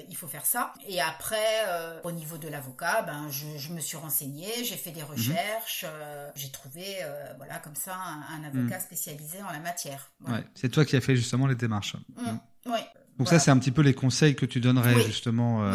[0.09, 0.73] il faut faire ça.
[0.87, 5.01] Et après, euh, au niveau de l'avocat, ben, je, me suis renseignée, j'ai fait des
[5.01, 5.07] mhm.
[5.07, 8.81] recherches, euh, j'ai trouvé, euh, voilà, comme ça, un, avocat mhm.
[8.81, 10.11] spécialisé en la matière.
[10.55, 11.95] C'est toi qui as fait justement les démarches.
[12.15, 12.37] Mm.
[12.67, 12.79] Oui.
[13.17, 15.69] Donc ça, c'est un petit peu les conseils que tu donnerais justement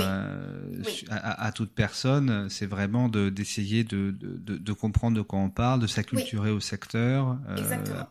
[1.11, 2.49] À, toute personne.
[2.49, 7.37] C'est vraiment d'essayer de, de, comprendre de quoi on parle, de s'acculturer au secteur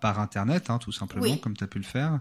[0.02, 2.20] par Internet, hein, tout simplement, comme tu as pu le faire.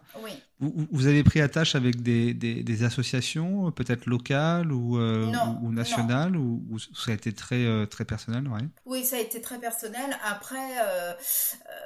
[0.60, 6.78] Vous, avez pris attache avec des, des, associations, peut-être locales ou, euh, ou, nationales, ou,
[6.78, 8.60] ça a été très, euh, très personnel ouais.
[8.84, 10.16] Oui, ça a été très personnel.
[10.24, 11.14] Après, euh,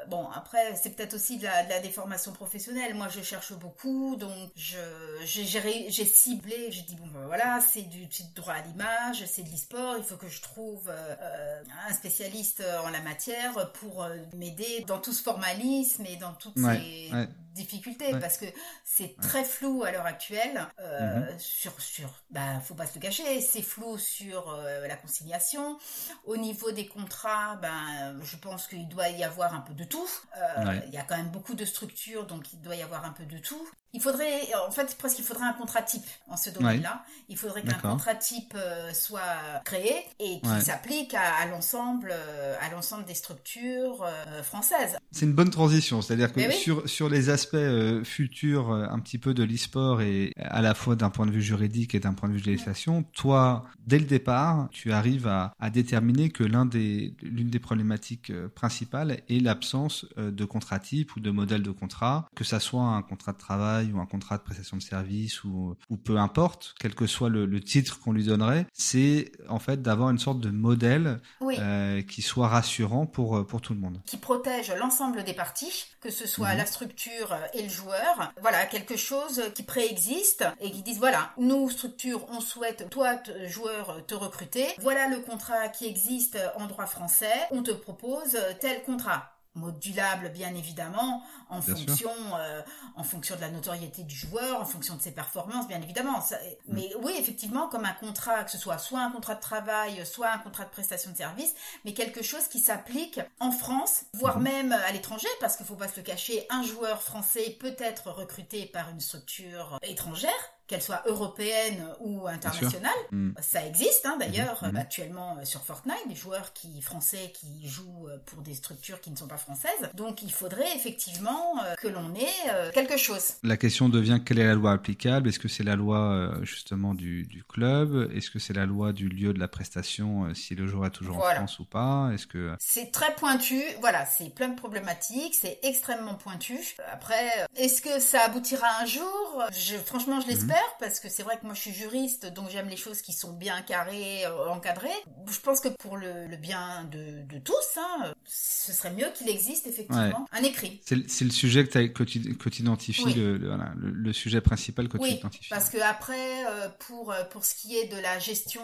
[0.08, 2.94] bon, après, c'est peut-être aussi de la, de la, déformation professionnelle.
[2.94, 8.54] Moi, je cherche beaucoup, donc j'ai ciblé, j'ai dit, bon, ben, voilà, c'est du, droit
[8.54, 13.72] à l'image, c'est de l'e-sport, il faut que je trouve un spécialiste en la matière
[13.72, 17.10] pour m'aider dans tout ce formalisme et dans toutes ces
[17.56, 18.46] difficultés, parce que
[18.84, 20.66] c'est très flou à l'heure actuelle.
[20.80, 21.38] Euh, mhm.
[21.38, 25.78] Sur, sur, bah, faut pas se le cacher, c'est flou sur euh, la conciliation.
[26.24, 30.08] Au niveau des contrats, ben, je pense qu'il doit y avoir un peu de tout.
[30.36, 33.12] Euh, il y a quand même beaucoup de structures, donc il doit y avoir un
[33.12, 33.68] peu de tout.
[33.96, 37.02] Il faudrait, en fait, presque il faudrait un contrat type en ce domaine-là.
[37.30, 42.70] Il faudrait qu'un contrat type euh, soit créé et qui s'applique à, l'ensemble, euh, à
[42.70, 44.98] l'ensemble des structures euh, françaises.
[45.12, 47.56] C'est une bonne transition, c'est-à-dire que sur sur les aspects
[48.04, 51.94] futurs, un petit peu de l'e-sport et à la fois d'un point de vue juridique
[51.94, 55.70] et d'un point de vue de législation, toi, dès le départ, tu arrives à, à
[55.70, 61.30] déterminer que l'un des l'une des problématiques principales est l'absence de contrat type ou de
[61.30, 64.76] modèle de contrat, que ça soit un contrat de travail ou un contrat de prestation
[64.76, 69.32] de service ou, ou peu importe, quel que soit le, titre qu'on lui donnerait, c'est
[69.48, 73.74] en fait d'avoir une sorte de modèle euh, qui soit rassurant pour, euh, pour tout
[73.74, 74.00] le monde.
[74.04, 76.58] Qui protège l'ensemble des parties, que ce soit mhm.
[76.58, 78.32] la structure et le joueur.
[78.40, 84.04] Voilà, quelque chose qui préexiste et qui disent voilà, nous, structure, on souhaite, toi, joueur,
[84.06, 84.66] te recruter.
[84.80, 87.34] Voilà le contrat qui existe en droit français.
[87.50, 92.62] On te propose tel contrat modulable bien évidemment en fonction euh,
[92.94, 96.34] en fonction de la notoriété du joueur en fonction de ses performances bien évidemment mm.
[96.68, 100.30] mais oui effectivement comme un contrat que ce soit soit un contrat de travail soit
[100.30, 104.42] un contrat de prestation de service mais quelque chose qui s'applique en France voire mm-hmm.
[104.42, 108.10] même à l'étranger parce qu'il faut pas se le cacher un joueur français peut être
[108.10, 112.92] recruté par une structure étrangère qu'elle soit européenne ou internationale.
[113.12, 113.32] Mm.
[113.40, 114.76] Ça existe hein, d'ailleurs mm-hmm.
[114.76, 119.10] actuellement euh, sur Fortnite, des joueurs qui français qui jouent euh, pour des structures qui
[119.10, 119.90] ne sont pas françaises.
[119.94, 123.34] Donc il faudrait effectivement euh, que l'on ait quelque chose.
[123.42, 125.28] La question devient quelle est la loi applicable?
[125.28, 128.10] Est-ce que c'est la loi justement du, du club?
[128.14, 131.18] Est-ce que c'est la loi du lieu de la prestation si le joueur est toujours
[131.18, 132.10] en France ou pas?
[132.12, 136.58] Est-ce que c'est très pointu Voilà, c'est plein de problématiques, c'est extrêmement pointu.
[136.92, 139.42] Après, est-ce que ça aboutira un jour?
[139.52, 142.68] Je, Franchement, je l'espère parce que c'est vrai que moi je suis juriste, donc j'aime
[142.68, 144.88] les choses qui sont bien carrées, euh, encadrées.
[145.28, 150.26] Je pense que pour le, bien de, tous, hein, ce serait mieux qu'il existe effectivement
[150.32, 150.80] un écrit.
[150.84, 152.18] C'est le sujet que, tu
[152.60, 155.48] identifies, le, sujet principal que tu identifies.
[155.50, 158.62] Parce que après, euh, pour, euh, pour ce qui est de la gestion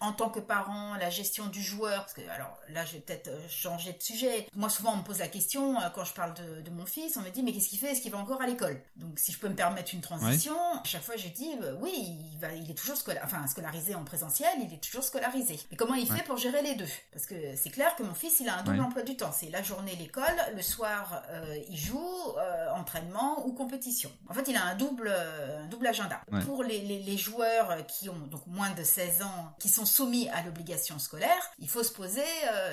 [0.00, 3.30] en tant que parent, la gestion du joueur, parce que alors là je vais peut-être
[3.48, 4.46] changer de sujet.
[4.54, 7.30] Moi souvent on me pose la question quand je parle de, mon fils, on me
[7.30, 7.92] dit mais qu'est-ce qu'il fait?
[7.92, 8.80] Est-ce qu'il va encore à l'école?
[8.96, 11.92] Donc si je peux me permettre une transition, à chaque fois je dis euh, oui,
[12.32, 15.58] il, va, il est toujours enfin, scolarisé en présentiel, il est toujours scolarisé.
[15.70, 16.88] Mais comment il fait pour gérer les deux?
[17.12, 19.32] Parce que c'est clair que mon fils, il a un double emploi du temps.
[19.32, 21.98] C'est la journée l'école, le soir euh, il joue,
[22.38, 24.10] euh, entraînement ou compétition.
[24.28, 26.20] En fait, il a un double, un double agenda.
[26.44, 30.42] Pour les, les, joueurs qui ont donc moins de 16 ans, qui sont soumis à
[30.42, 32.22] l'obligation scolaire, il faut se poser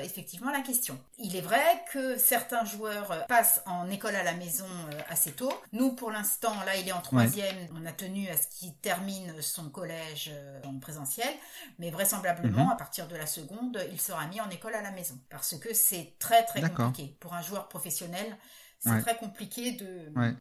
[0.01, 0.97] effectivement la question.
[1.17, 4.67] Il est vrai que certains joueurs passent en école à la maison
[5.09, 5.51] assez tôt.
[5.73, 7.55] Nous, pour l'instant, là, il est en troisième.
[7.75, 11.33] On a tenu à ce qui termine son collège euh, en présentiel,
[11.79, 12.71] mais vraisemblablement, mhm.
[12.71, 15.17] à partir de la seconde, il sera mis en école à la maison.
[15.29, 17.15] Parce que c'est très très compliqué.
[17.19, 18.37] Pour un joueur professionnel,
[18.79, 19.87] c'est très compliqué de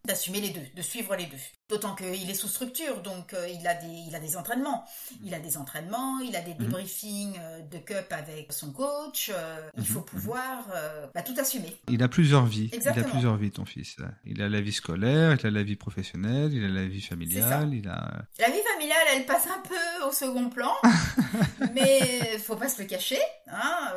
[0.05, 1.37] d'assumer les deux, de suivre les deux.
[1.69, 4.85] D'autant qu'il est sous structure, donc euh, il, a des, il a des entraînements.
[5.25, 6.59] Il a des entraînements, il a des mhm.
[6.59, 9.33] débriefings euh, de cup avec son coach.
[9.35, 9.87] Euh, il mhm.
[9.87, 10.69] faut pouvoir
[11.13, 11.77] bah, tout assumer.
[11.89, 12.71] Il a plusieurs vies.
[12.73, 13.97] Il a plusieurs vies, ton fils.
[14.25, 17.75] Il a la vie scolaire, il a la vie professionnelle, il a la vie familiale.
[17.75, 18.27] Il a...
[18.39, 20.73] La vie familiale, elle passe un peu au second plan,
[21.75, 23.19] mais faut pas se le cacher.
[23.49, 23.93] Hein,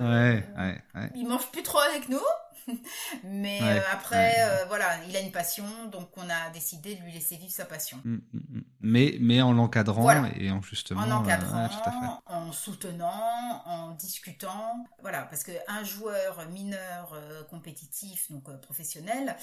[0.00, 1.10] ouais, ouais, ouais.
[1.14, 2.20] Il mange plus trop avec nous.
[3.24, 7.12] Mais euh, après, euh, voilà, il a une passion, donc on a décidé de lui
[7.12, 7.98] laisser vivre sa passion.
[8.04, 8.62] Mm, mm, mm.
[8.80, 11.02] Mais, mais en l'encadrant et en justement.
[11.02, 14.86] En encadrant, euh, en soutenant, en discutant.
[15.02, 17.18] Voilà, parce qu'un joueur mineur
[17.50, 19.36] compétitif, donc professionnel,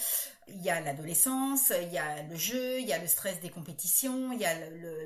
[0.47, 3.49] il y a l'adolescence, il y a le jeu, il y a le stress des
[3.49, 4.53] compétitions, il y a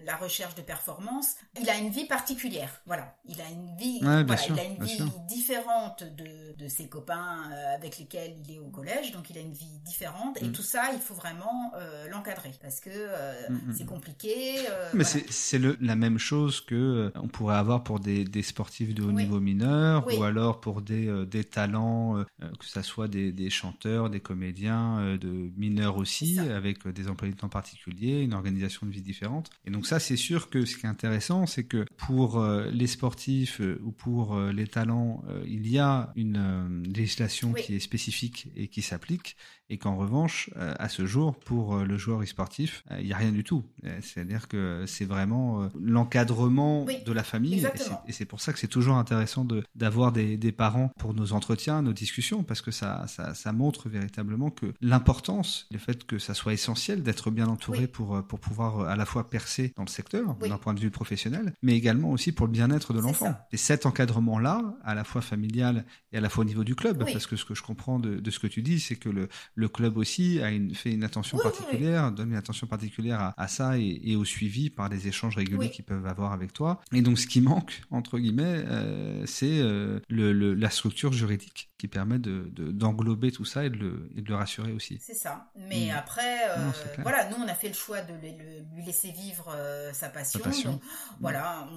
[0.05, 1.35] la recherche de performance.
[1.59, 2.81] Il a une vie particulière.
[2.85, 7.97] Voilà, il a une vie, il a une vie différente de, de ses copains avec
[7.97, 10.41] les il est au collège, donc il a une vie différente.
[10.41, 10.51] Et mm.
[10.51, 14.33] tout ça, il faut vraiment euh, l'encadrer parce que euh, mm, mm, c'est compliqué.
[14.69, 19.11] Euh, Mais c'est la même chose que on pourrait avoir pour des, sportifs de haut
[19.11, 25.17] niveau mineur ou alors pour des, des talents, que ce soit des, chanteurs, des comédiens,
[25.19, 29.49] de mineurs aussi, avec des emplois de temps particuliers, une organisation de vie différente.
[29.65, 33.61] Et donc ça, c'est sûr que ce qui est intéressant, c'est que pour les sportifs
[33.83, 38.81] ou pour les talents, il y a une législation qui est spécifique spécifique et qui
[38.81, 39.37] s'applique
[39.69, 43.13] et qu'en revanche, euh, à ce jour, pour euh, le joueur e-sportif, euh, il n'y
[43.13, 43.63] a rien du tout.
[44.01, 47.67] C'est-à-dire que c'est vraiment l'encadrement de la famille,
[48.07, 51.81] et c'est pour ça que c'est toujours intéressant d'avoir des, des, parents pour nos entretiens,
[51.81, 56.33] nos discussions, parce que ça, ça, ça montre véritablement que l'importance, le fait que ça
[56.33, 60.35] soit essentiel d'être bien entouré pour, pour pouvoir à la fois percer dans le secteur,
[60.35, 63.35] d'un point de vue professionnel, mais également aussi pour le bien-être de l'enfant.
[63.51, 66.97] Et cet encadrement-là, à la fois familial et à la fois au niveau du club,
[66.97, 69.27] parce que ce que je comprends de, de ce que tu dis, c'est que le,
[69.53, 73.77] le club aussi a une, fait une attention particulière, donne une attention particulière à, ça
[73.77, 76.81] et, au suivi par des échanges réguliers qu'ils peuvent avoir avec toi.
[76.93, 81.87] Et donc, ce qui manque, entre guillemets, euh, c'est euh, le, la structure juridique qui
[81.87, 84.97] permet de, d'englober tout ça et de, le, et de le rassurer aussi.
[85.01, 85.51] C'est ça.
[85.55, 85.97] Mais mm.
[85.97, 89.55] après, euh, voilà, nous, on a fait le choix de lui laisser vivre
[89.93, 90.39] sa passion.
[90.63, 90.81] Donc,
[91.19, 91.67] voilà,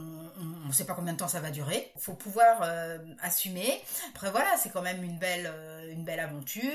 [0.65, 1.93] on ne sait pas combien de temps ça va durer.
[1.97, 2.63] Il faut pouvoir
[3.21, 3.81] assumer.
[4.11, 5.53] Après, voilà, c'est quand même une belle,
[5.91, 6.73] une belle aventure.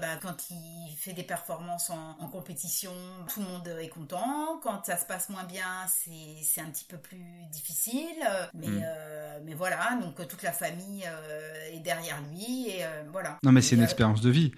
[0.00, 2.92] Ben, quand il fait des performances en, compétition,
[3.32, 4.58] tout le monde est content.
[4.62, 8.16] Quand ça se passe moins bien, c'est un petit peu plus difficile.
[8.54, 8.82] Mais, mm.
[8.84, 13.38] euh, mais voilà, donc toute la famille euh, est derrière lui et euh, voilà.
[13.42, 14.52] Non, mais c'est une expérience de vie.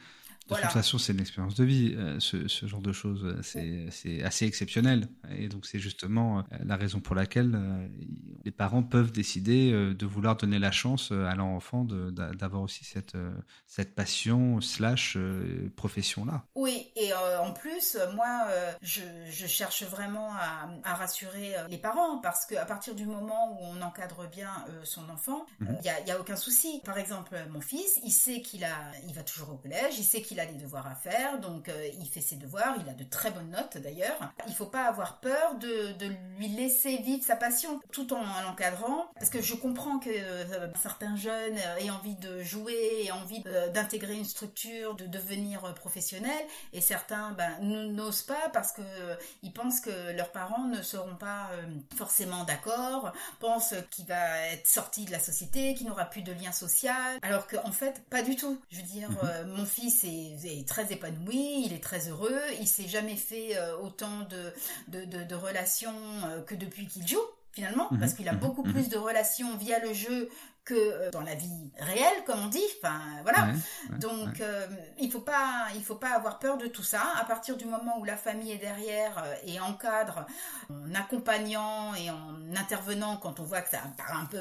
[0.49, 1.97] De toute façon, c'est une expérience de vie.
[2.19, 5.09] Ce, ce, genre de choses, c'est assez exceptionnel.
[5.37, 7.57] Et donc, c'est justement la raison pour laquelle
[8.45, 12.63] les parents peuvent décider euh, de vouloir donner la chance euh, à leur enfant d'avoir
[12.63, 13.33] aussi cette, euh,
[13.67, 15.17] cette passion slash
[15.77, 16.45] profession-là.
[16.55, 18.47] Oui, et en plus, moi,
[18.81, 23.65] je, je, cherche vraiment à, à, rassurer les parents parce qu'à partir du moment où
[23.65, 24.51] on encadre bien
[24.85, 25.79] son enfant, il mhm.
[25.83, 26.81] n'y a, y a, aucun souci.
[26.85, 30.23] Par exemple, mon fils, il sait qu'il a, il va toujours au collège, il sait
[30.23, 33.31] qu'il a des devoirs à faire, donc il fait ses devoirs, il a de très
[33.31, 34.19] bonnes notes d'ailleurs.
[34.47, 38.23] Il ne faut pas avoir peur de, de lui laisser vivre sa passion tout en
[38.43, 43.43] l'encadrant, parce que je comprends que euh, certains jeunes aient envie de jouer, aient envie
[43.75, 49.53] d'intégrer une structure, de devenir professionnel, et certains ben, n'osent pas parce que euh, ils
[49.53, 51.63] pensent que leurs parents ne seront pas euh,
[51.97, 56.53] forcément d'accord, pensent qu'il va être sorti de la société, qu'il n'aura plus de lien
[56.53, 58.61] social, alors qu'en fait pas du tout.
[58.71, 59.53] Je veux dire, mhm.
[59.57, 60.22] mon fils est,
[60.67, 65.95] très épanoui, il est très heureux, il s'est jamais fait autant de, de, de relations
[66.47, 68.01] que depuis qu'il joue finalement, mhm.
[68.01, 68.41] parce qu'il a mhm.
[68.41, 68.73] beaucoup mhm.
[68.73, 70.29] plus de relations via le jeu
[70.65, 72.63] que euh, dans la vie réelle, comme on dit.
[72.83, 73.53] Enfin, voilà.
[73.99, 74.67] Donc, euh,
[74.99, 77.03] il faut pas, il faut pas avoir peur de tout ça.
[77.21, 80.27] À partir du moment où la famille est derrière euh, et encadre,
[80.71, 84.39] en accompagnant et en intervenant quand on voit que ça part un peu,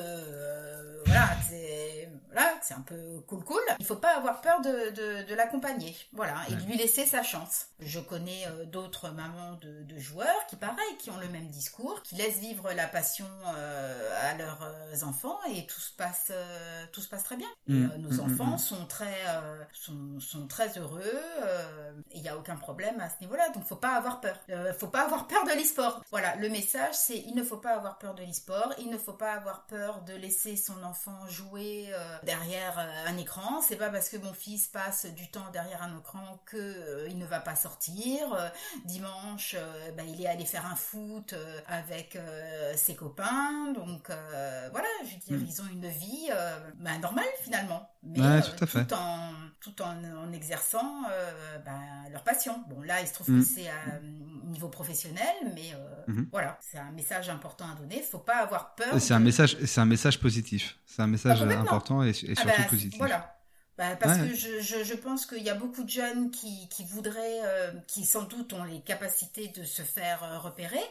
[1.05, 3.61] voilà, c'est, voilà, c'est un peu cool cool.
[3.79, 7.23] Il faut pas avoir peur de, de, de l'accompagner, voilà, et de lui laisser sa
[7.23, 7.67] chance.
[7.79, 12.15] Je connais d'autres mamans de, de, joueurs qui, pareil, qui ont le même discours, qui
[12.15, 17.23] laissent vivre la passion à leurs enfants et tout se passe euh, tout se passe
[17.23, 17.47] très bien.
[17.67, 17.83] Mm.
[17.83, 21.01] Euh, nos mm, mm, enfants sont très, euh, sont, sont, très heureux.
[22.13, 23.49] il n'y a aucun problème à ce niveau-là.
[23.49, 24.37] Donc, faut pas avoir peur.
[24.77, 26.03] faut pas avoir peur de l'e-sport.
[26.11, 28.73] Voilà, le message, c'est il ne faut pas avoir peur de l'e-sport.
[28.79, 31.93] Il ne faut pas avoir peur de laisser son enfant jouer
[32.23, 33.61] derrière un écran.
[33.61, 37.25] C'est pas parce que mon fils passe du temps derrière un écran que il ne
[37.25, 38.51] va pas sortir.
[38.85, 39.55] dimanche,
[39.95, 41.35] bah, il est allé faire un foot
[41.67, 42.17] avec
[42.75, 43.71] ses copains.
[43.73, 44.09] Donc
[44.71, 46.29] voilà, je veux dire, ils ont une vie vie
[46.79, 51.03] bah, normale finalement, mais tout, tout, en, tout en, exerçant
[51.65, 51.79] bah,
[52.11, 52.63] leur passion.
[52.69, 53.43] Bon là, il se trouve que mm.
[53.43, 53.99] c'est à
[54.45, 55.73] niveau professionnel, mais
[56.11, 56.29] mm-hmm.
[56.31, 58.01] voilà, c'est un message important à donner.
[58.01, 58.99] Faut pas avoir peur.
[58.99, 60.77] C'est un message, c'est un message positif.
[60.85, 62.97] C'est un message ah, important et, et ah, surtout bah, positif.
[62.97, 63.40] Voilà.
[63.81, 66.83] Bah, parce que je, je, je, pense qu'il y a beaucoup de jeunes qui, qui
[66.83, 70.83] voudraient, euh, qui sans doute ont les capacités de se faire euh, repérer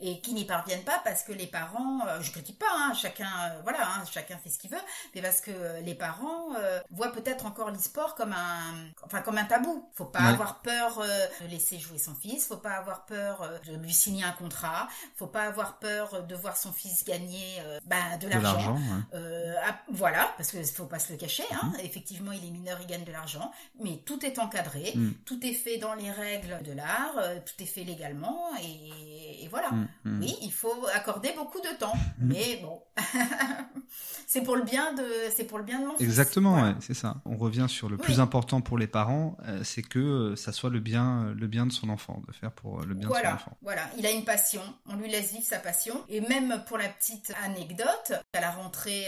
[0.00, 3.26] et qui n'y parviennent pas parce que les parents, euh, je critique pas, hein, chacun,
[3.62, 4.82] voilà, hein, chacun fait ce qu'il veut,
[5.14, 6.48] mais parce que les parents
[6.90, 9.88] voient peut-être encore l'e-sport comme un, enfin comme un tabou.
[9.94, 11.02] Faut pas avoir peur
[11.40, 15.26] de laisser jouer son fils, faut pas avoir peur de lui signer un contrat, faut
[15.26, 18.78] pas avoir peur de voir son fils gagner bah, de l'argent.
[19.14, 22.25] Ah, voilà, parce que faut pas se le cacher, hein, mhm.
[22.26, 23.50] Effectivement il est mineur, il gagne de l'argent,
[23.82, 25.10] mais tout est encadré, mm.
[25.24, 29.70] tout est fait dans les règles de l'art, euh, tout est fait légalement, et, voilà.
[29.70, 30.20] Mm, mm.
[30.20, 32.82] Oui, il faut accorder beaucoup de temps, mais bon,
[34.26, 35.96] c'est pour le bien de, c'est pour le bien de mon.
[35.98, 37.16] Exactement, c'est ça.
[37.24, 40.70] On revient sur le plus important pour les parents, euh, c'est que euh, ça soit
[40.70, 43.56] le bien, le bien de son enfant, de faire pour le bien de son enfant.
[43.62, 46.88] Voilà, il a une passion, on lui laisse vivre sa passion, et même pour la
[46.88, 49.06] petite anecdote, à la rentrée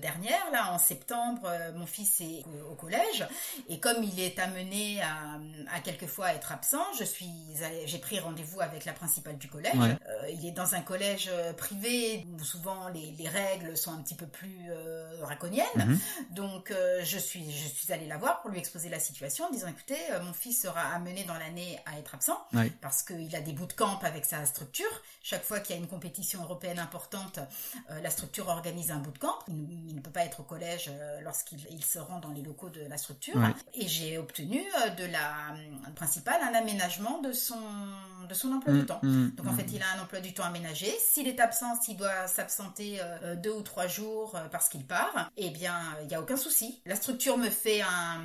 [0.00, 3.26] dernière, là en septembre, mon fils est au collège.
[3.68, 5.38] Et comme il est amené à,
[5.74, 7.32] à quelquefois être absent, je suis,
[7.86, 9.74] j'ai pris rendez-vous avec la principale du collège.
[9.74, 14.02] Euh, il est dans un collège euh, privé où souvent les, les règles sont un
[14.02, 15.66] petit peu plus euh, draconiennes.
[15.76, 15.98] Mhm.
[16.30, 16.72] Donc
[17.02, 19.98] je suis, je suis allée la voir pour lui exposer la situation en disant écoutez,
[20.22, 22.38] mon fils sera amené dans l'année à être absent
[22.80, 24.90] parce qu'il a des bouts de camp avec sa structure.
[25.22, 27.40] Chaque fois qu'il y a une compétition européenne importante,
[27.88, 29.36] la structure organise un bout de camp.
[29.48, 30.90] Il, ne peut pas être au collège
[31.22, 33.40] lorsqu'il se rend dans les locaux de la structure.
[33.74, 37.60] Et j'ai obtenu euh, de la euh, principale un aménagement de son,
[38.28, 39.00] de son emploi du mm, temps.
[39.02, 39.56] Mm, Donc en mm.
[39.56, 40.92] fait, il a un emploi du temps aménagé.
[41.00, 45.50] S'il est absent, s'il doit s'absenter euh, deux ou trois jours parce qu'il part, eh
[45.50, 46.80] bien, il n'y a aucun souci.
[46.86, 48.22] La structure me fait un,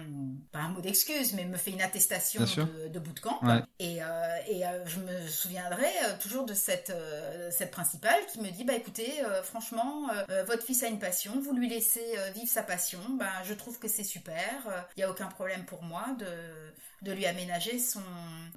[0.52, 3.40] pas un mot d'excuse, mais me fait une attestation de, bout de camp.
[3.80, 5.88] Et, et je me souviendrai
[6.22, 6.94] toujours de cette,
[7.52, 9.12] cette principale qui me dit, bah écoutez,
[9.44, 10.08] franchement,
[10.48, 13.88] votre fils a une passion, vous lui laissez vivre sa passion, bah, je trouve que
[13.88, 14.62] c'est super.
[14.66, 16.26] Il euh, n'y a aucun problème pour moi de,
[17.02, 18.02] de lui aménager son,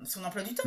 [0.05, 0.64] son emploi du temps.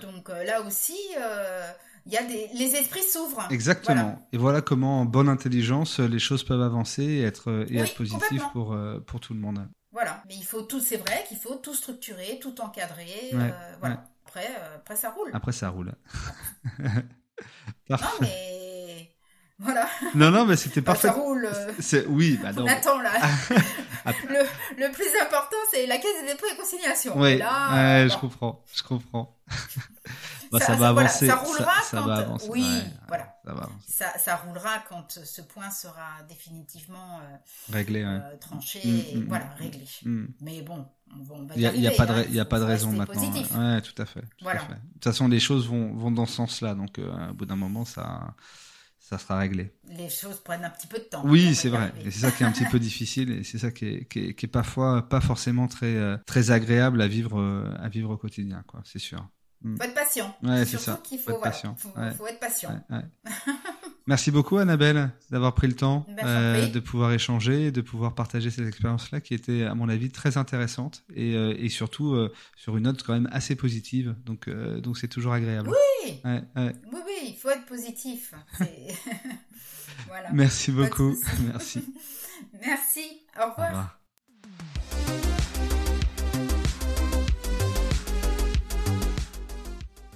[0.00, 1.70] Donc euh, là aussi, euh,
[2.06, 3.46] il y a des, les esprits s'ouvrent.
[3.50, 4.26] Exactement.
[4.32, 8.44] Et voilà comment, en bonne intelligence, les choses peuvent avancer et être, et être positives
[8.52, 8.76] pour,
[9.06, 9.68] pour tout le monde.
[9.92, 10.22] Voilà.
[10.26, 13.30] Mais il faut tout, c'est vrai qu'il faut tout structurer, tout encadrer.
[13.80, 14.04] voilà.
[14.24, 15.30] Après, après, ça roule.
[15.34, 15.92] Après, ça roule.
[17.90, 18.61] non, mais
[19.62, 19.88] voilà.
[20.14, 21.08] Non, non, mais c'était parfait.
[21.08, 21.48] Ça roule.
[21.78, 22.66] C'est, oui, bah non.
[22.66, 23.12] Attends, là.
[24.28, 24.40] le,
[24.76, 27.14] le, plus important, c'est la caisse des dépôts et conciliation.
[27.16, 29.36] Oui, là, je comprends, je comprends.
[30.50, 31.26] bah, ça, ça, va avancer.
[31.26, 32.06] ça roulera ça, quand.
[32.06, 32.48] va avancer.
[32.50, 32.66] Oui,
[33.06, 33.36] voilà.
[33.44, 37.36] Ça, va ça, ça, roulera quand ce point sera définitivement euh,
[37.72, 39.84] réglé, euh, tranché, mm, et, mm, voilà, mm, réglé.
[40.40, 40.86] Mais bon,
[41.54, 42.24] il n'y a, pas de, hein.
[42.30, 43.22] y a pas de raison maintenant.
[43.22, 44.22] Ouais, tout à fait.
[44.22, 44.62] Tout voilà.
[44.62, 44.74] à fait.
[44.74, 46.74] De toute façon, les choses vont, vont dans ce sens-là.
[46.74, 48.34] Donc, euh, au bout d'un moment, ça,
[49.12, 49.70] ça sera réglé.
[49.88, 51.22] Les choses prennent un petit peu de temps.
[51.24, 51.92] Oui, c'est vrai.
[52.04, 54.20] Et c'est ça qui est un petit peu difficile et c'est ça qui est, qui,
[54.20, 58.10] est, qui est, parfois pas forcément très, euh, très agréable à vivre, euh, à vivre
[58.10, 58.80] au quotidien, quoi.
[58.86, 59.28] C'est sûr.
[59.60, 59.76] Mm.
[59.76, 60.36] Faut être patient.
[60.42, 60.98] Ouais, c'est ça.
[61.04, 62.70] Qu'il faut, voilà, faut, faut, être patient.
[62.88, 63.02] Ouais,
[64.06, 68.50] Merci beaucoup Annabelle d'avoir pris le temps ben, euh, de pouvoir échanger, de pouvoir partager
[68.50, 72.76] cette expérience-là qui était à mon avis très intéressante et, euh, et surtout euh, sur
[72.76, 74.16] une note quand même assez positive.
[74.24, 75.70] Donc euh, donc c'est toujours agréable.
[75.70, 76.20] Oui.
[76.24, 78.34] oui oui, il faut être positif.
[80.08, 80.32] voilà.
[80.32, 81.16] Merci beaucoup.
[81.46, 81.84] Merci.
[82.60, 83.22] Merci.
[83.36, 83.58] Au revoir.
[83.58, 83.98] Au revoir.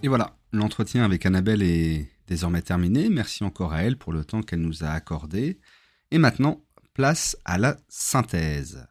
[0.03, 3.09] Et voilà, l'entretien avec Annabelle est désormais terminé.
[3.09, 5.59] Merci encore à elle pour le temps qu'elle nous a accordé.
[6.11, 6.63] Et maintenant,
[6.95, 8.87] place à la synthèse.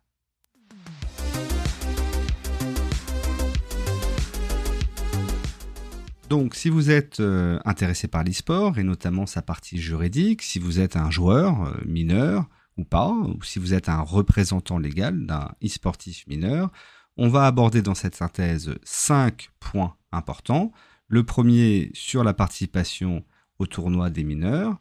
[6.30, 10.80] Donc, si vous êtes euh, intéressé par l'e-sport et notamment sa partie juridique, si vous
[10.80, 15.52] êtes un joueur euh, mineur ou pas, ou si vous êtes un représentant légal d'un
[15.64, 16.72] e-sportif mineur,
[17.18, 20.72] on va aborder dans cette synthèse cinq points importants.
[21.08, 23.24] Le premier sur la participation
[23.60, 24.80] au tournoi des mineurs.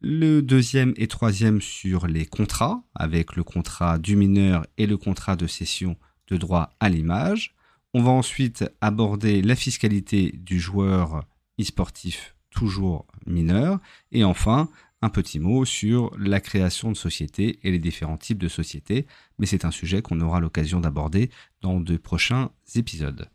[0.00, 5.36] Le deuxième et troisième sur les contrats, avec le contrat du mineur et le contrat
[5.36, 5.96] de cession
[6.28, 7.54] de droit à l'image.
[7.94, 11.24] On va ensuite aborder la fiscalité du joueur
[11.60, 13.78] e-sportif toujours mineur.
[14.12, 14.68] Et enfin,
[15.02, 19.06] un petit mot sur la création de sociétés et les différents types de sociétés.
[19.38, 23.28] Mais c'est un sujet qu'on aura l'occasion d'aborder dans de prochains épisodes.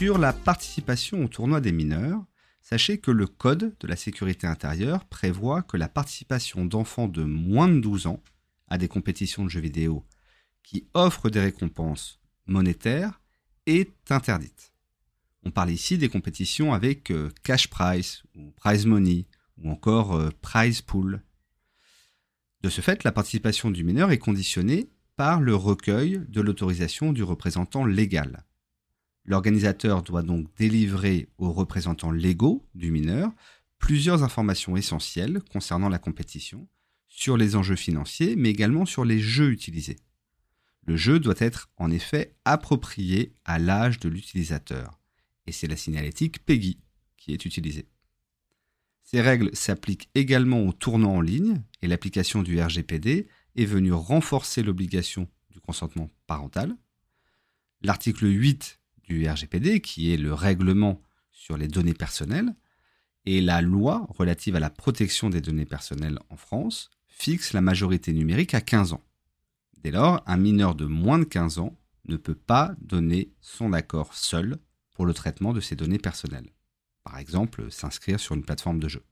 [0.00, 2.24] Sur la participation au tournoi des mineurs,
[2.62, 7.68] sachez que le Code de la sécurité intérieure prévoit que la participation d'enfants de moins
[7.68, 8.22] de 12 ans
[8.68, 10.06] à des compétitions de jeux vidéo
[10.62, 13.20] qui offrent des récompenses monétaires
[13.66, 14.72] est interdite.
[15.42, 19.26] On parle ici des compétitions avec euh, cash prize ou prize money
[19.58, 21.22] ou encore euh, prize pool.
[22.62, 27.22] De ce fait, la participation du mineur est conditionnée par le recueil de l'autorisation du
[27.22, 28.46] représentant légal.
[29.30, 33.30] L'organisateur doit donc délivrer aux représentants légaux du mineur
[33.78, 36.66] plusieurs informations essentielles concernant la compétition,
[37.06, 40.00] sur les enjeux financiers, mais également sur les jeux utilisés.
[40.84, 44.98] Le jeu doit être en effet approprié à l'âge de l'utilisateur,
[45.46, 46.80] et c'est la signalétique PEGI
[47.16, 47.86] qui est utilisée.
[49.04, 54.64] Ces règles s'appliquent également aux tournants en ligne, et l'application du RGPD est venue renforcer
[54.64, 56.76] l'obligation du consentement parental.
[57.82, 58.79] L'article 8
[59.10, 62.54] RGPD, qui est le règlement sur les données personnelles,
[63.26, 68.12] et la loi relative à la protection des données personnelles en France fixe la majorité
[68.12, 69.04] numérique à 15 ans.
[69.82, 74.14] Dès lors, un mineur de moins de 15 ans ne peut pas donner son accord
[74.14, 74.58] seul
[74.94, 76.50] pour le traitement de ses données personnelles.
[77.04, 79.02] Par exemple, s'inscrire sur une plateforme de jeu.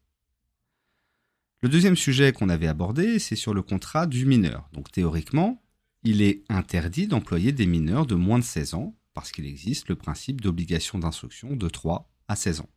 [1.61, 4.69] Le deuxième sujet qu'on avait abordé, c'est sur le contrat du mineur.
[4.73, 5.63] Donc théoriquement,
[6.05, 9.97] il est interdit d'employer des mineurs de moins de 16 ans parce qu'il existe le
[9.97, 12.69] principe d'obligation d'instruction de 3 à 16 ans.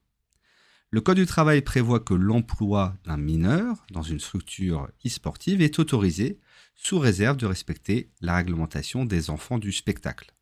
[0.89, 6.39] Le Code du travail prévoit que l'emploi d'un mineur dans une structure e-sportive est autorisé
[6.73, 10.33] sous réserve de respecter la réglementation des enfants du spectacle.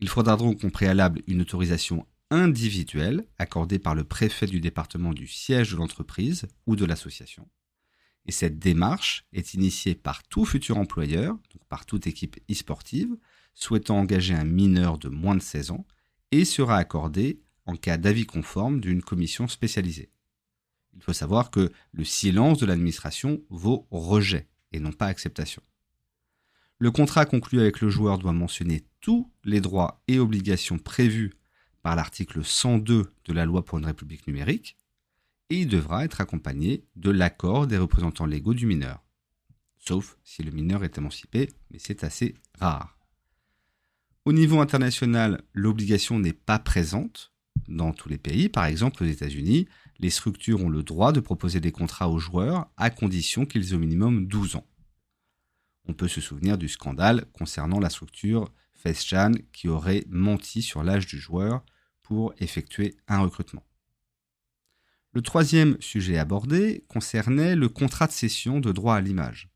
[0.00, 5.28] Il faudra donc en préalable une autorisation individuelle accordée par le préfet du département du
[5.28, 7.48] siège de l'entreprise ou de l'association.
[8.26, 13.14] Et cette démarche est initiée par tout futur employeur, donc par toute équipe e-sportive,
[13.54, 15.86] souhaitant engager un mineur de moins de 16 ans
[16.30, 20.10] et sera accordée en cas d'avis conforme d'une commission spécialisée.
[20.94, 25.62] Il faut savoir que le silence de l'administration vaut rejet et non pas acceptation.
[26.78, 31.32] Le contrat conclu avec le joueur doit mentionner tous les droits et obligations prévus
[31.82, 34.76] par l'article 102 de la loi pour une république numérique,
[35.50, 39.04] et il devra être accompagné de l'accord des représentants légaux du mineur.
[39.78, 42.98] Sauf si le mineur est émancipé, mais c'est assez rare.
[44.26, 47.34] Au niveau international, l'obligation n'est pas présente
[47.68, 48.48] dans tous les pays.
[48.48, 49.68] Par exemple, aux États-Unis,
[49.98, 53.76] les structures ont le droit de proposer des contrats aux joueurs à condition qu'ils aient
[53.76, 54.66] au minimum 12 ans.
[55.86, 61.06] On peut se souvenir du scandale concernant la structure FaceChan qui aurait menti sur l'âge
[61.06, 61.62] du joueur
[62.02, 63.66] pour effectuer un recrutement.
[65.12, 69.50] Le troisième sujet abordé concernait le contrat de cession de droit à l'image.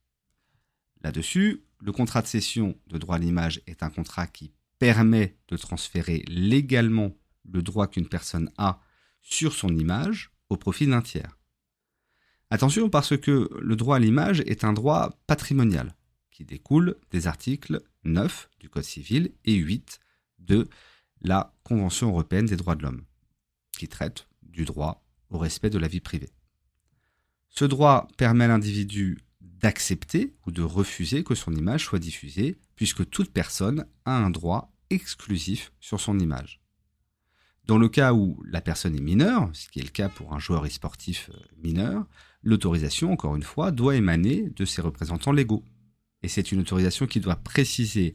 [1.02, 5.56] Là-dessus, le contrat de cession de droit à l'image est un contrat qui permet de
[5.56, 8.80] transférer légalement le droit qu'une personne a
[9.22, 11.38] sur son image au profit d'un tiers.
[12.50, 15.94] Attention parce que le droit à l'image est un droit patrimonial
[16.30, 20.00] qui découle des articles 9 du Code civil et 8
[20.38, 20.68] de
[21.20, 23.04] la Convention européenne des droits de l'homme,
[23.76, 26.30] qui traite du droit au respect de la vie privée.
[27.50, 33.10] Ce droit permet à l'individu d'accepter ou de refuser que son image soit diffusée, puisque
[33.10, 36.60] toute personne a un droit exclusif sur son image.
[37.64, 40.38] Dans le cas où la personne est mineure, ce qui est le cas pour un
[40.38, 42.06] joueur e-sportif euh, mineur,
[42.44, 45.64] l'autorisation, encore une fois, doit émaner de ses représentants légaux.
[46.22, 48.14] Et c'est une autorisation qui doit préciser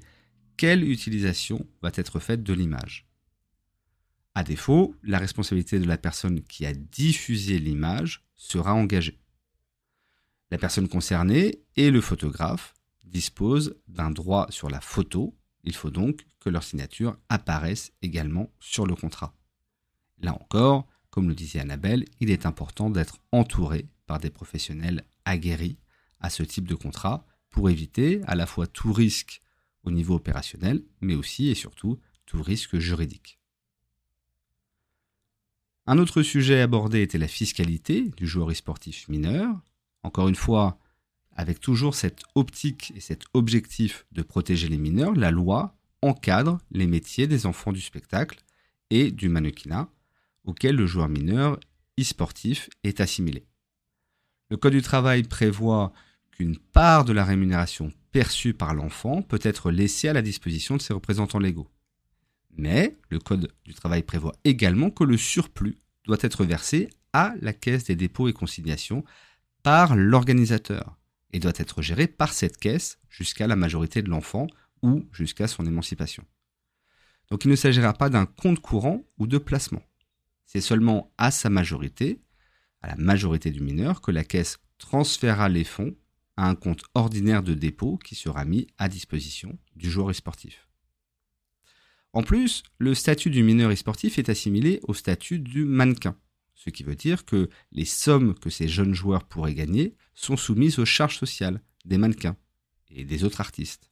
[0.55, 3.05] quelle utilisation va être faite de l'image.
[4.33, 9.19] À défaut, la responsabilité de la personne qui a diffusé l'image sera engagée.
[10.51, 12.73] La personne concernée et le photographe
[13.13, 15.37] disposent d'un droit sur la photo.
[15.63, 19.33] Il faut donc que leur signature apparaisse également sur le contrat.
[20.17, 25.77] Là encore, comme le disait Annabelle, il est important d'être entouré par des professionnels aguerris
[26.19, 29.41] à ce type de contrat pour éviter à la fois tout risque
[29.83, 33.39] au niveau opérationnel, mais aussi et surtout tout risque juridique.
[35.85, 39.49] Un autre sujet abordé était la fiscalité du joueur e-sportif mineur.
[40.01, 40.79] Encore une fois,
[41.35, 46.87] avec toujours cette optique et cet objectif de protéger les mineurs, la loi encadre les
[46.87, 48.43] métiers des enfants du spectacle
[48.89, 49.89] et du mannequinat
[50.43, 51.59] auxquels le joueur mineur
[51.99, 53.45] e-sportif est assimilé.
[54.49, 55.93] Le Code du travail prévoit
[56.31, 60.81] qu'une part de la rémunération perçue par l'enfant peut être laissée à la disposition de
[60.81, 61.69] ses représentants légaux.
[62.55, 67.53] Mais le Code du travail prévoit également que le surplus doit être versé à la
[67.53, 69.03] caisse des dépôts et consignations
[69.63, 70.97] par l'organisateur
[71.33, 74.47] et doit être géré par cette caisse jusqu'à la majorité de l'enfant
[74.81, 76.23] ou jusqu'à son émancipation.
[77.29, 79.81] Donc il ne s'agira pas d'un compte courant ou de placement.
[80.45, 82.21] C'est seulement à sa majorité,
[82.81, 85.95] à la majorité du mineur, que la caisse transférera les fonds
[86.37, 90.67] à un compte ordinaire de dépôt qui sera mis à disposition du joueur e-sportif.
[92.11, 96.15] En plus, le statut du mineur e-sportif est assimilé au statut du mannequin,
[96.63, 100.79] ce qui veut dire que les sommes que ces jeunes joueurs pourraient gagner sont soumises
[100.79, 102.37] aux charges sociales des mannequins
[102.89, 103.91] et des autres artistes.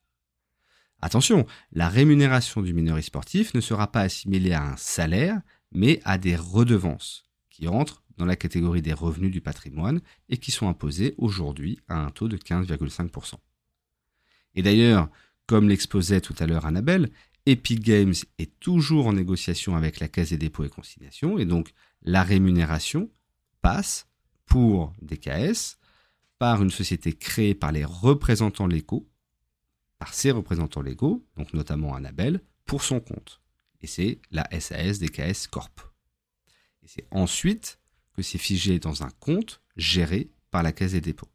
[1.01, 5.41] Attention, la rémunération du mineur e-sportif ne sera pas assimilée à un salaire,
[5.73, 9.99] mais à des redevances, qui entrent dans la catégorie des revenus du patrimoine
[10.29, 13.33] et qui sont imposés aujourd'hui à un taux de 15,5%.
[14.55, 15.09] Et d'ailleurs,
[15.45, 17.09] comme l'exposait tout à l'heure Annabelle,
[17.45, 21.73] Epic Games est toujours en négociation avec la Caisse des dépôts et consignations, et donc
[22.01, 23.09] la rémunération
[23.61, 24.07] passe
[24.45, 25.77] pour DKS
[26.37, 29.07] par une société créée par les représentants légaux,
[29.99, 33.41] par ses représentants légaux, donc notamment Annabelle, pour son compte.
[33.81, 35.81] Et c'est la SAS DKS Corp.
[36.83, 37.79] Et c'est ensuite
[38.13, 41.31] que c'est figé dans un compte géré par la Caisse des dépôts.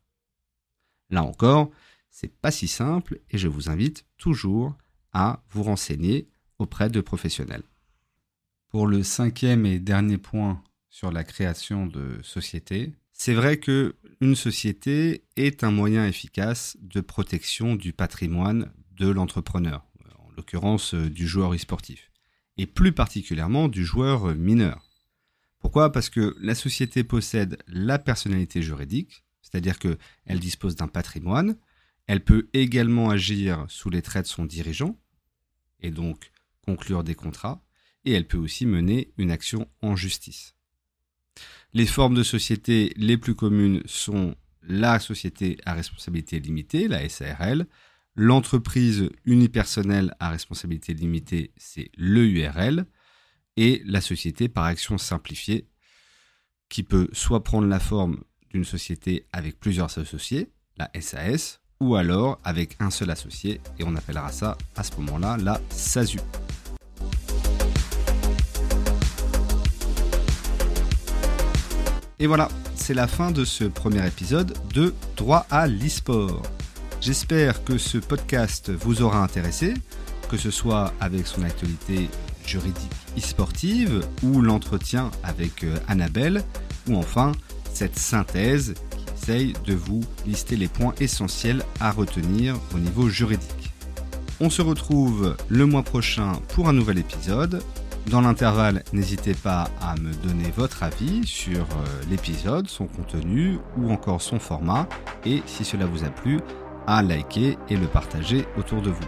[1.11, 1.71] Là encore,
[2.11, 4.75] c'est pas si simple et je vous invite toujours
[5.13, 7.63] à vous renseigner auprès de professionnels.
[8.77, 14.37] Pour le cinquième et dernier point sur la création de sociétés, c'est vrai que une
[14.37, 19.87] société est un moyen efficace de protection du patrimoine de l'entrepreneur,
[20.19, 22.11] en l'occurrence euh, du joueur e-sportif,
[22.59, 24.85] et plus particulièrement du joueur mineur.
[25.59, 25.91] Pourquoi?
[25.91, 31.57] Parce que la société possède la personnalité juridique, c'est-à-dire qu'elle dispose d'un patrimoine,
[32.09, 35.01] elle peut également agir sous les traits de son dirigeant,
[35.81, 37.66] et donc conclure des contrats,
[38.07, 40.55] et elle peut aussi mener une action en justice.
[41.75, 47.67] Les formes de société les plus communes sont la société à responsabilité limitée, la SARL,
[48.15, 52.87] l'entreprise unipersonnelle à responsabilité limitée, c'est l'EURL,
[53.59, 55.69] et la société par action simplifiée,
[56.69, 62.41] qui peut soit prendre la forme d'une société avec plusieurs associés, la SAS, ou alors
[62.45, 66.19] avec un seul associé, et on appellera ça à ce moment-là la SASU.
[72.19, 76.43] Et voilà, c'est la fin de ce premier épisode de Droit à l'e-sport.
[77.01, 79.75] J'espère que ce podcast vous aura intéressé,
[80.29, 82.09] que ce soit avec son actualité
[82.47, 86.43] juridique e-sportive ou l'entretien avec euh, Annabelle,
[86.89, 87.33] ou enfin
[87.73, 88.75] cette synthèse
[89.29, 93.73] de vous lister les points essentiels à retenir au niveau juridique.
[94.39, 97.63] On se retrouve le mois prochain pour un nouvel épisode.
[98.11, 103.91] Dans l'intervalle, n'hésitez pas à me donner votre avis sur euh, l'épisode, son contenu ou
[103.91, 104.89] encore son format
[105.25, 106.39] et si cela vous a plu,
[106.87, 109.05] à liker et le partager autour de vous.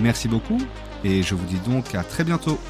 [0.00, 0.58] Merci beaucoup
[1.02, 2.60] et je vous dis donc à très bientôt.